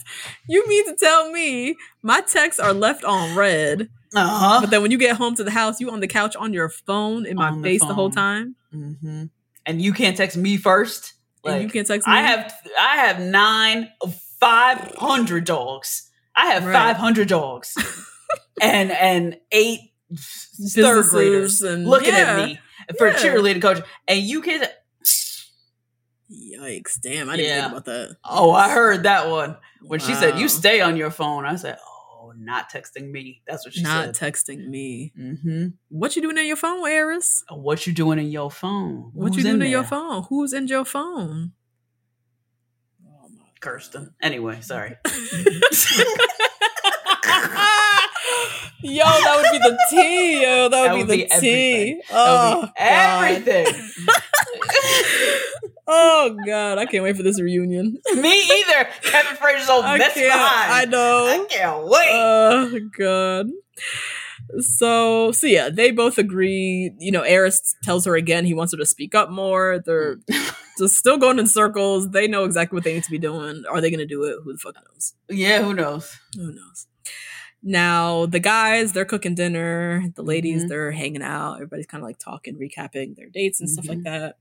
You 0.49 0.67
mean 0.69 0.87
to 0.87 0.97
tell 0.97 1.31
me 1.31 1.77
my 2.03 2.21
texts 2.23 2.59
are 2.61 2.75
left 2.75 3.05
on 3.05 3.35
red, 3.35 3.89
Uh 4.15 4.29
huh. 4.29 4.61
but 4.61 4.71
then 4.71 4.83
when 4.83 4.91
you 4.91 4.99
get 4.99 5.17
home 5.17 5.35
to 5.37 5.45
the 5.45 5.51
house, 5.53 5.81
you 5.81 5.91
on 5.91 6.01
the 6.01 6.09
couch 6.09 6.35
on 6.37 6.53
your 6.53 6.69
phone 6.69 7.27
in 7.27 7.37
my 7.37 7.51
On 7.51 7.63
face 7.63 7.81
the 7.81 7.95
whole 7.95 8.11
phone. 8.11 8.15
time, 8.17 8.57
hmm 8.73 9.25
And 9.67 9.81
you 9.81 9.93
can't 9.93 10.17
text 10.17 10.37
me 10.37 10.57
first. 10.57 11.15
And 11.45 11.55
Like 11.55 11.63
you 11.63 11.69
can't 11.71 11.87
text 11.87 12.07
me. 12.07 12.13
I 12.15 12.23
have, 12.23 12.53
I 12.79 12.97
have 12.97 13.21
nine, 13.21 13.89
five 14.41 14.95
hundred 14.99 15.45
dogs. 15.45 16.11
I 16.37 16.47
have 16.53 16.65
Right. 16.65 16.73
five 16.73 16.97
hundred 16.97 17.29
dogs, 17.29 17.75
and 18.63 18.91
and 18.93 19.37
eight 19.53 19.81
third 20.75 21.07
graders 21.07 21.63
and- 21.63 21.87
looking 21.89 22.15
yeah. 22.15 22.37
at 22.41 22.47
me 22.47 22.61
for 22.99 23.09
Yeah. 23.09 23.15
cheerleading 23.15 23.63
coach, 23.63 23.81
and 24.09 24.21
you 24.21 24.41
can. 24.43 24.67
Yikes! 26.33 27.01
Damn, 27.01 27.29
I 27.29 27.37
didn't 27.37 27.49
Yeah. 27.49 27.61
think 27.63 27.73
about 27.73 27.85
that. 27.87 28.17
Oh, 28.25 28.53
I 28.53 28.71
heard 28.71 29.03
that 29.03 29.29
one 29.29 29.57
when 29.83 29.99
she 29.99 30.15
said, 30.15 30.39
"You 30.39 30.49
stay 30.49 30.81
on 30.81 30.97
your 30.97 31.11
phone." 31.11 31.45
I 31.45 31.57
said, 31.57 31.77
"Oh, 31.85 31.90
not 32.41 32.71
texting 32.73 33.11
me." 33.11 33.43
That's 33.47 33.65
what 33.67 33.75
she 33.75 33.83
Not 33.83 34.17
said. 34.17 34.35
texting 34.35 34.67
me. 34.69 35.13
mm-hmm. 35.19 35.67
What 35.91 36.17
you 36.17 36.23
doing 36.23 36.39
in 36.39 36.47
your 36.47 36.57
phone, 36.57 36.83
Airris? 36.85 37.43
What 37.51 37.87
you 37.87 37.93
doing 37.93 38.19
in 38.19 38.31
your 38.31 38.51
phone? 38.51 39.11
What 39.13 39.29
Who's 39.29 39.37
you 39.39 39.43
doing 39.45 39.57
in, 39.57 39.63
in 39.63 39.71
your 39.71 39.85
phone? 39.85 40.25
Who's 40.29 40.53
in 40.53 40.67
your 40.69 40.85
phone? 40.85 41.53
Oh 43.07 43.29
my 43.39 43.45
Kirsten. 43.61 44.15
Anyway, 44.23 44.61
sorry. 44.63 44.97
yo, 48.83 49.05
that 49.05 49.37
would 49.37 49.51
be 49.53 49.59
the 49.59 49.79
tea. 49.91 50.43
Yo, 50.43 50.69
that 50.69 50.81
would 50.93 51.01
That 51.01 51.07
be 51.09 51.17
the 51.19 51.25
be 51.25 51.41
tea. 51.41 52.01
everything. 52.01 52.01
That 52.09 52.17
Oh, 52.17 52.61
would 52.61 52.67
be 52.67 52.73
everything. 52.79 53.91
oh 55.93 56.37
God, 56.47 56.79
I 56.79 56.87
can't 56.87 57.03
wait 57.05 57.17
for 57.17 57.23
this 57.23 57.41
reunion. 57.41 57.99
Me 58.15 58.43
either. 58.43 58.89
Kevin 59.03 59.37
Frazier's 59.37 59.69
old 59.69 59.85
I 59.87 59.99
best 59.99 60.15
behind. 60.15 60.73
I 60.73 60.85
know. 60.87 61.27
I 61.27 61.47
can't 61.51 61.85
wait. 61.87 62.09
Oh 62.11 62.81
God. 62.97 63.47
So 64.59 65.31
so 65.33 65.47
yeah, 65.47 65.69
they 65.69 65.91
both 65.93 66.19
agree. 66.19 66.93
You 66.99 67.13
know, 67.13 67.23
Airris 67.23 67.59
tells 67.85 68.05
her 68.07 68.17
again 68.17 68.45
he 68.45 68.55
wants 68.55 68.73
her 68.73 68.79
to 68.79 68.87
speak 68.87 69.15
up 69.15 69.31
more. 69.31 69.81
They're 69.85 70.17
just 70.79 70.97
still 70.97 71.19
going 71.19 71.39
in 71.39 71.47
circles. 71.47 72.11
They 72.11 72.27
know 72.27 72.45
exactly 72.45 72.77
what 72.77 72.85
they 72.85 72.95
need 72.95 73.05
to 73.05 73.11
be 73.11 73.19
doing. 73.19 73.63
Are 73.71 73.81
they 73.81 73.91
going 73.91 74.01
to 74.01 74.07
do 74.07 74.25
it? 74.25 74.37
Who 74.43 74.53
the 74.53 74.59
fuck 74.59 74.75
knows? 74.75 75.15
yeah, 75.29 75.63
who 75.63 75.73
knows? 75.75 76.17
Who 76.35 76.53
knows? 76.53 76.87
Now 77.63 78.27
the 78.27 78.41
guys, 78.41 78.93
they're 78.93 79.05
cooking 79.05 79.35
dinner. 79.35 80.05
The 80.17 80.23
ladies, 80.23 80.65
Mhm. 80.65 80.69
they're 80.69 80.91
hanging 80.93 81.23
out. 81.23 81.55
Everybody's 81.57 81.87
kind 81.87 82.03
of 82.03 82.09
like 82.09 82.19
talking, 82.19 82.59
recapping 82.59 83.15
their 83.17 83.29
dates 83.29 83.61
and 83.61 83.69
stuff 83.71 83.87
like 83.89 83.99
Mhm. 83.99 84.05
that. 84.05 84.37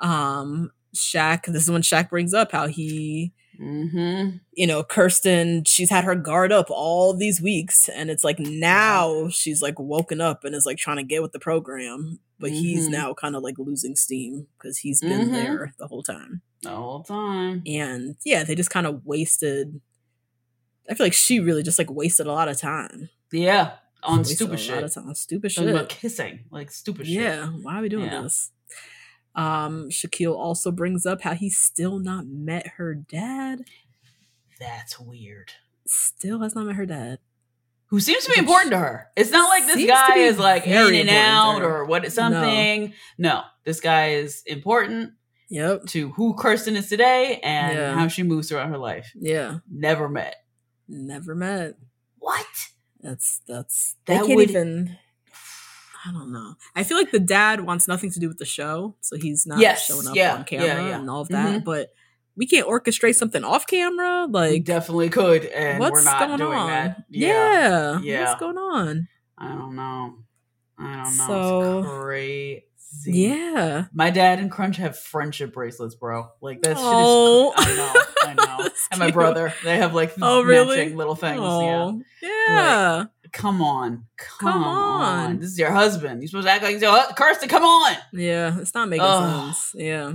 Um, 0.00 0.72
Shaq. 0.96 1.44
This 1.46 1.62
is 1.64 1.70
when 1.70 1.82
Shaq 1.82 2.10
brings 2.10 2.34
up 2.34 2.52
how 2.52 2.66
he 2.68 3.32
Mm-hmm. 3.60 4.36
you 4.52 4.66
know, 4.66 4.82
Kirsten, 4.84 5.64
she's 5.64 5.88
had 5.88 6.04
her 6.04 6.14
guard 6.14 6.52
up 6.52 6.66
all 6.68 7.16
these 7.16 7.40
weeks, 7.40 7.88
and 7.88 8.10
it's 8.10 8.22
like 8.22 8.38
now 8.38 9.28
she's 9.30 9.62
like 9.62 9.78
woken 9.78 10.20
up 10.20 10.44
and 10.44 10.54
is 10.54 10.66
like 10.66 10.76
trying 10.76 10.98
to 10.98 11.02
get 11.02 11.22
with 11.22 11.32
the 11.32 11.38
program, 11.38 12.18
but 12.38 12.50
he's 12.50 12.86
Mhm. 12.88 12.92
now 12.92 13.14
kind 13.14 13.34
of 13.34 13.42
like 13.42 13.54
losing 13.58 13.96
steam 13.96 14.46
because 14.58 14.76
he's 14.78 15.00
been 15.00 15.28
Mhm. 15.28 15.32
there 15.32 15.74
the 15.78 15.86
whole 15.86 16.02
time. 16.02 16.42
The 16.60 16.68
whole 16.70 17.02
time. 17.02 17.62
And 17.66 18.16
yeah, 18.26 18.44
they 18.44 18.54
just 18.54 18.68
kind 18.68 18.86
of 18.86 19.06
wasted. 19.06 19.80
I 20.90 20.94
feel 20.94 21.06
like 21.06 21.14
she 21.14 21.40
really 21.40 21.62
just 21.62 21.78
like 21.78 21.90
wasted 21.90 22.26
a 22.26 22.32
lot 22.32 22.48
of 22.48 22.58
time 22.58 23.08
Yeah. 23.32 23.76
On 24.02 24.22
stupid 24.24 24.54
a 24.54 24.58
shit. 24.58 24.74
lot 24.74 24.84
of 24.84 24.92
time 24.94 25.08
on 25.08 25.14
stupid 25.14 25.50
shit. 25.50 25.66
about 25.68 25.88
kissing. 25.88 26.40
Like 26.50 26.70
stupid 26.70 27.06
shit. 27.06 27.16
Yeah, 27.16 27.46
why 27.46 27.78
are 27.78 27.82
we 27.82 27.88
doing 27.88 28.04
Yeah. 28.04 28.20
this? 28.22 28.50
Um, 29.36 29.88
Shaquille 29.90 30.34
also 30.34 30.72
brings 30.72 31.06
up 31.06 31.20
how 31.22 31.34
he's 31.34 31.58
still 31.58 31.98
not 31.98 32.26
met 32.26 32.66
her 32.78 32.94
dad. 32.94 33.64
That's 34.58 34.98
weird. 34.98 35.52
Still 35.86 36.40
has 36.40 36.54
not 36.54 36.66
met 36.66 36.76
her 36.76 36.86
dad. 36.86 37.18
Who 37.90 38.00
seems 38.00 38.24
to 38.24 38.32
be 38.32 38.38
important 38.40 38.72
to 38.72 38.78
her. 38.78 39.06
It's 39.14 39.30
not 39.30 39.48
like 39.48 39.66
this 39.66 39.86
guy 39.86 40.16
is 40.16 40.38
like 40.38 40.66
in 40.66 40.94
and 40.94 41.10
out 41.10 41.62
or 41.62 41.84
what 41.84 42.10
something. 42.10 42.92
No. 43.18 43.42
This 43.64 43.80
guy 43.80 44.12
is 44.14 44.42
important 44.46 45.12
Yep. 45.50 45.84
to 45.90 46.10
who 46.12 46.34
Kirsten 46.34 46.74
is 46.74 46.88
today 46.88 47.38
and 47.44 47.76
Yeah. 47.76 47.94
how 47.94 48.08
she 48.08 48.24
moves 48.24 48.48
throughout 48.48 48.68
her 48.70 48.78
life. 48.78 49.12
Yeah. 49.14 49.58
Never 49.70 50.08
met. 50.08 50.34
Never 50.88 51.36
met. 51.36 51.74
What? 52.18 52.46
That's 53.00 53.40
that's 53.46 53.94
That 54.06 54.26
would- 54.26 54.50
even. 54.50 54.96
I 56.06 56.12
don't 56.12 56.30
know. 56.32 56.54
I 56.74 56.84
feel 56.84 56.96
like 56.96 57.10
the 57.10 57.18
dad 57.18 57.62
wants 57.62 57.88
nothing 57.88 58.10
to 58.12 58.20
do 58.20 58.28
with 58.28 58.38
the 58.38 58.44
show, 58.44 58.94
so 59.00 59.16
he's 59.16 59.46
not 59.46 59.58
Yes, 59.58 59.86
showing 59.86 60.06
up 60.06 60.14
yeah, 60.14 60.34
on 60.36 60.44
camera 60.44 60.66
yeah, 60.66 60.88
yeah. 60.88 60.98
and 61.00 61.10
all 61.10 61.22
of 61.22 61.28
that. 61.28 61.60
Mhm. 61.62 61.64
But 61.64 61.92
we 62.36 62.46
can't 62.46 62.66
orchestrate 62.68 63.14
something 63.16 63.42
off 63.44 63.66
camera. 63.66 64.26
We 64.26 64.32
Like, 64.32 64.64
definitely 64.64 65.08
could, 65.08 65.46
and 65.46 65.80
what's 65.80 65.92
we're 65.94 66.04
not 66.04 66.26
going 66.26 66.38
doing 66.38 66.52
on? 66.58 66.68
that. 66.68 67.04
Yeah. 67.08 67.98
Yeah. 68.00 68.24
what's 68.28 68.40
going 68.40 68.58
on? 68.58 69.08
I 69.38 69.48
don't 69.48 69.74
know. 69.74 70.18
I 70.78 71.02
don't 71.04 71.16
know. 71.16 71.26
So- 71.26 71.78
it's 71.80 71.88
crazy. 71.88 72.62
Yeah, 73.04 73.86
My 73.92 74.10
dad 74.10 74.38
and 74.38 74.50
Crunch 74.50 74.76
have 74.78 74.98
friendship 74.98 75.52
bracelets, 75.52 75.94
bro. 75.94 76.28
Like 76.40 76.62
that 76.62 76.76
Oh. 76.78 77.52
shit 77.58 77.68
is. 77.68 77.74
I 77.74 77.76
know. 77.76 78.02
I 78.22 78.34
know. 78.62 78.68
And 78.90 78.98
my 79.00 79.10
brother, 79.10 79.52
they 79.64 79.76
have 79.76 79.92
like 79.94 80.14
Oh, 80.22 80.42
really? 80.42 80.76
matching 80.78 80.96
little 80.96 81.14
things. 81.14 81.38
Yeah. 81.38 81.42
Oh, 81.44 82.00
yeah. 82.22 83.04
Come 83.32 83.60
on, 83.62 84.06
come, 84.16 84.52
Come 84.52 84.64
on. 84.64 85.26
on. 85.30 85.38
This 85.40 85.50
is 85.50 85.58
your 85.58 85.70
husband. 85.72 86.22
You're 86.22 86.28
supposed 86.28 86.46
to 86.46 86.52
act 86.52 86.62
like 86.62 86.80
your 86.80 86.96
hu- 86.96 87.14
Kirsten. 87.14 87.48
Come 87.48 87.64
on. 87.64 87.96
Yeah, 88.12 88.58
it's 88.60 88.74
not 88.74 88.88
making 88.88 89.04
Ugh. 89.06 89.54
sense. 89.54 89.72
Yeah. 89.74 90.14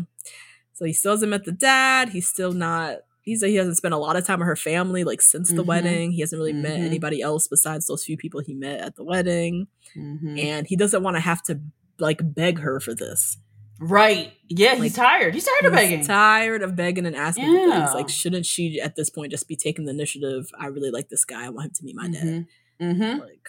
So 0.73 0.85
he 0.85 0.93
still 0.93 1.11
hasn't 1.11 1.29
met 1.29 1.45
the 1.45 1.51
dad. 1.51 2.09
He's 2.09 2.27
still 2.27 2.51
not. 2.53 2.97
He's 3.23 3.43
he 3.43 3.55
hasn't 3.55 3.77
spent 3.77 3.93
a 3.93 3.97
lot 3.97 4.15
of 4.15 4.25
time 4.25 4.39
with 4.39 4.47
her 4.47 4.55
family 4.55 5.03
like 5.03 5.21
since 5.21 5.49
the 5.51 5.61
Mhm. 5.63 5.67
wedding. 5.67 6.11
He 6.11 6.21
hasn't 6.21 6.39
really 6.39 6.53
met 6.53 6.79
Mhm. 6.79 6.85
anybody 6.85 7.21
else 7.21 7.47
besides 7.47 7.85
those 7.87 8.03
few 8.03 8.17
people 8.17 8.41
he 8.41 8.53
met 8.55 8.79
at 8.79 8.95
the 8.95 9.03
wedding, 9.03 9.67
Mhm. 9.95 10.39
and 10.39 10.67
he 10.67 10.75
doesn't 10.75 11.03
want 11.03 11.17
to 11.17 11.21
have 11.21 11.43
to 11.43 11.59
like 11.99 12.19
beg 12.23 12.59
her 12.59 12.79
for 12.79 12.95
this. 12.95 13.37
Right. 13.79 14.33
Yeah, 14.47 14.73
Like, 14.73 14.83
he's 14.83 14.93
tired. 14.95 15.33
He's 15.33 15.43
tired 15.45 15.65
of 15.65 15.79
He's 15.79 15.89
begging. 15.89 16.05
tired 16.05 16.61
of 16.61 16.75
begging 16.75 17.05
and 17.07 17.15
asking 17.15 17.51
Yeah. 17.51 17.79
things. 17.85 17.93
Like, 17.95 18.09
shouldn't 18.09 18.45
she 18.45 18.79
at 18.79 18.95
this 18.95 19.09
point 19.09 19.31
just 19.31 19.47
be 19.47 19.55
taking 19.55 19.85
the 19.85 19.91
initiative? 19.91 20.49
I 20.59 20.67
really 20.67 20.91
like 20.91 21.09
this 21.09 21.25
guy. 21.25 21.45
I 21.45 21.49
want 21.49 21.65
him 21.67 21.71
to 21.75 21.83
meet 21.85 21.95
my 21.95 22.07
dad. 22.07 22.45
Mm-hmm. 22.81 23.19
Like, 23.19 23.47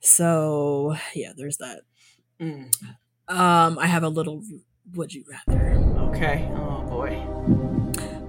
so 0.00 0.96
yeah, 1.14 1.32
there's 1.36 1.58
that. 1.58 1.80
Mm. 2.40 2.74
Um, 3.28 3.78
I 3.78 3.86
have 3.86 4.02
a 4.02 4.08
little. 4.08 4.42
Would 4.94 5.14
you 5.14 5.24
rather? 5.30 5.72
Okay. 6.10 6.48
Oh 6.54 6.82
boy. 6.88 7.16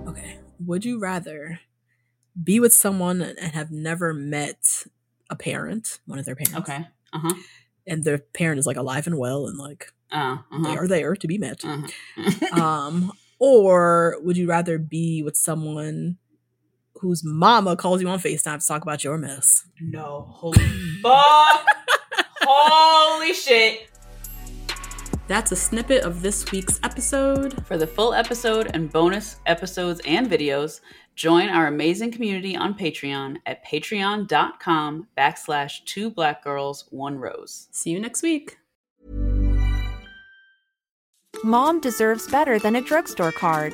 Okay. 0.09 0.37
Would 0.59 0.85
you 0.85 0.99
rather 0.99 1.59
be 2.41 2.59
with 2.59 2.73
someone 2.73 3.21
and 3.21 3.53
have 3.53 3.71
never 3.71 4.13
met 4.13 4.83
a 5.29 5.35
parent, 5.35 5.99
one 6.05 6.19
of 6.19 6.25
their 6.25 6.35
parents? 6.35 6.69
Okay. 6.69 6.87
Uh 7.11 7.19
huh. 7.19 7.33
And 7.85 8.03
their 8.03 8.19
parent 8.19 8.59
is 8.59 8.65
like 8.67 8.77
alive 8.77 9.07
and 9.07 9.17
well 9.17 9.45
and 9.47 9.57
like 9.57 9.91
Uh 10.11 10.37
they 10.63 10.69
huh. 10.69 10.77
are 10.77 10.87
there 10.87 11.15
to 11.15 11.27
be 11.27 11.37
met. 11.37 11.63
Uh-huh. 11.65 12.61
um, 12.61 13.11
or 13.39 14.17
would 14.21 14.37
you 14.37 14.47
rather 14.47 14.77
be 14.77 15.21
with 15.23 15.35
someone 15.35 16.17
whose 17.03 17.23
mama 17.23 17.75
calls 17.75 18.01
you 18.01 18.07
on 18.07 18.17
FaceTime 18.17 18.59
to 18.59 18.65
talk 18.65 18.81
about 18.81 19.03
your 19.03 19.17
mess? 19.17 19.65
no. 19.79 20.25
Holy 20.29 20.59
fuck. 21.03 21.67
Holy 22.41 23.33
shit. 23.33 23.89
That's 25.27 25.51
a 25.51 25.55
snippet 25.55 26.03
of 26.03 26.21
this 26.21 26.49
week's 26.51 26.79
episode. 26.83 27.65
For 27.65 27.77
the 27.77 27.87
full 27.87 28.13
episode 28.13 28.71
and 28.73 28.91
bonus 28.91 29.37
episodes 29.45 30.01
and 30.05 30.29
videos, 30.29 30.81
join 31.15 31.49
our 31.49 31.67
amazing 31.67 32.11
community 32.11 32.55
on 32.55 32.73
Patreon 32.77 33.37
at 33.45 33.65
patreon.com 33.65 35.07
backslash 35.17 35.83
two 35.85 36.09
black 36.09 36.43
girls, 36.43 36.85
one 36.89 37.17
rose. 37.17 37.67
See 37.71 37.91
you 37.91 37.99
next 37.99 38.21
week. 38.23 38.57
Mom 41.43 41.79
deserves 41.81 42.27
better 42.27 42.59
than 42.59 42.75
a 42.75 42.81
drugstore 42.81 43.31
card. 43.33 43.73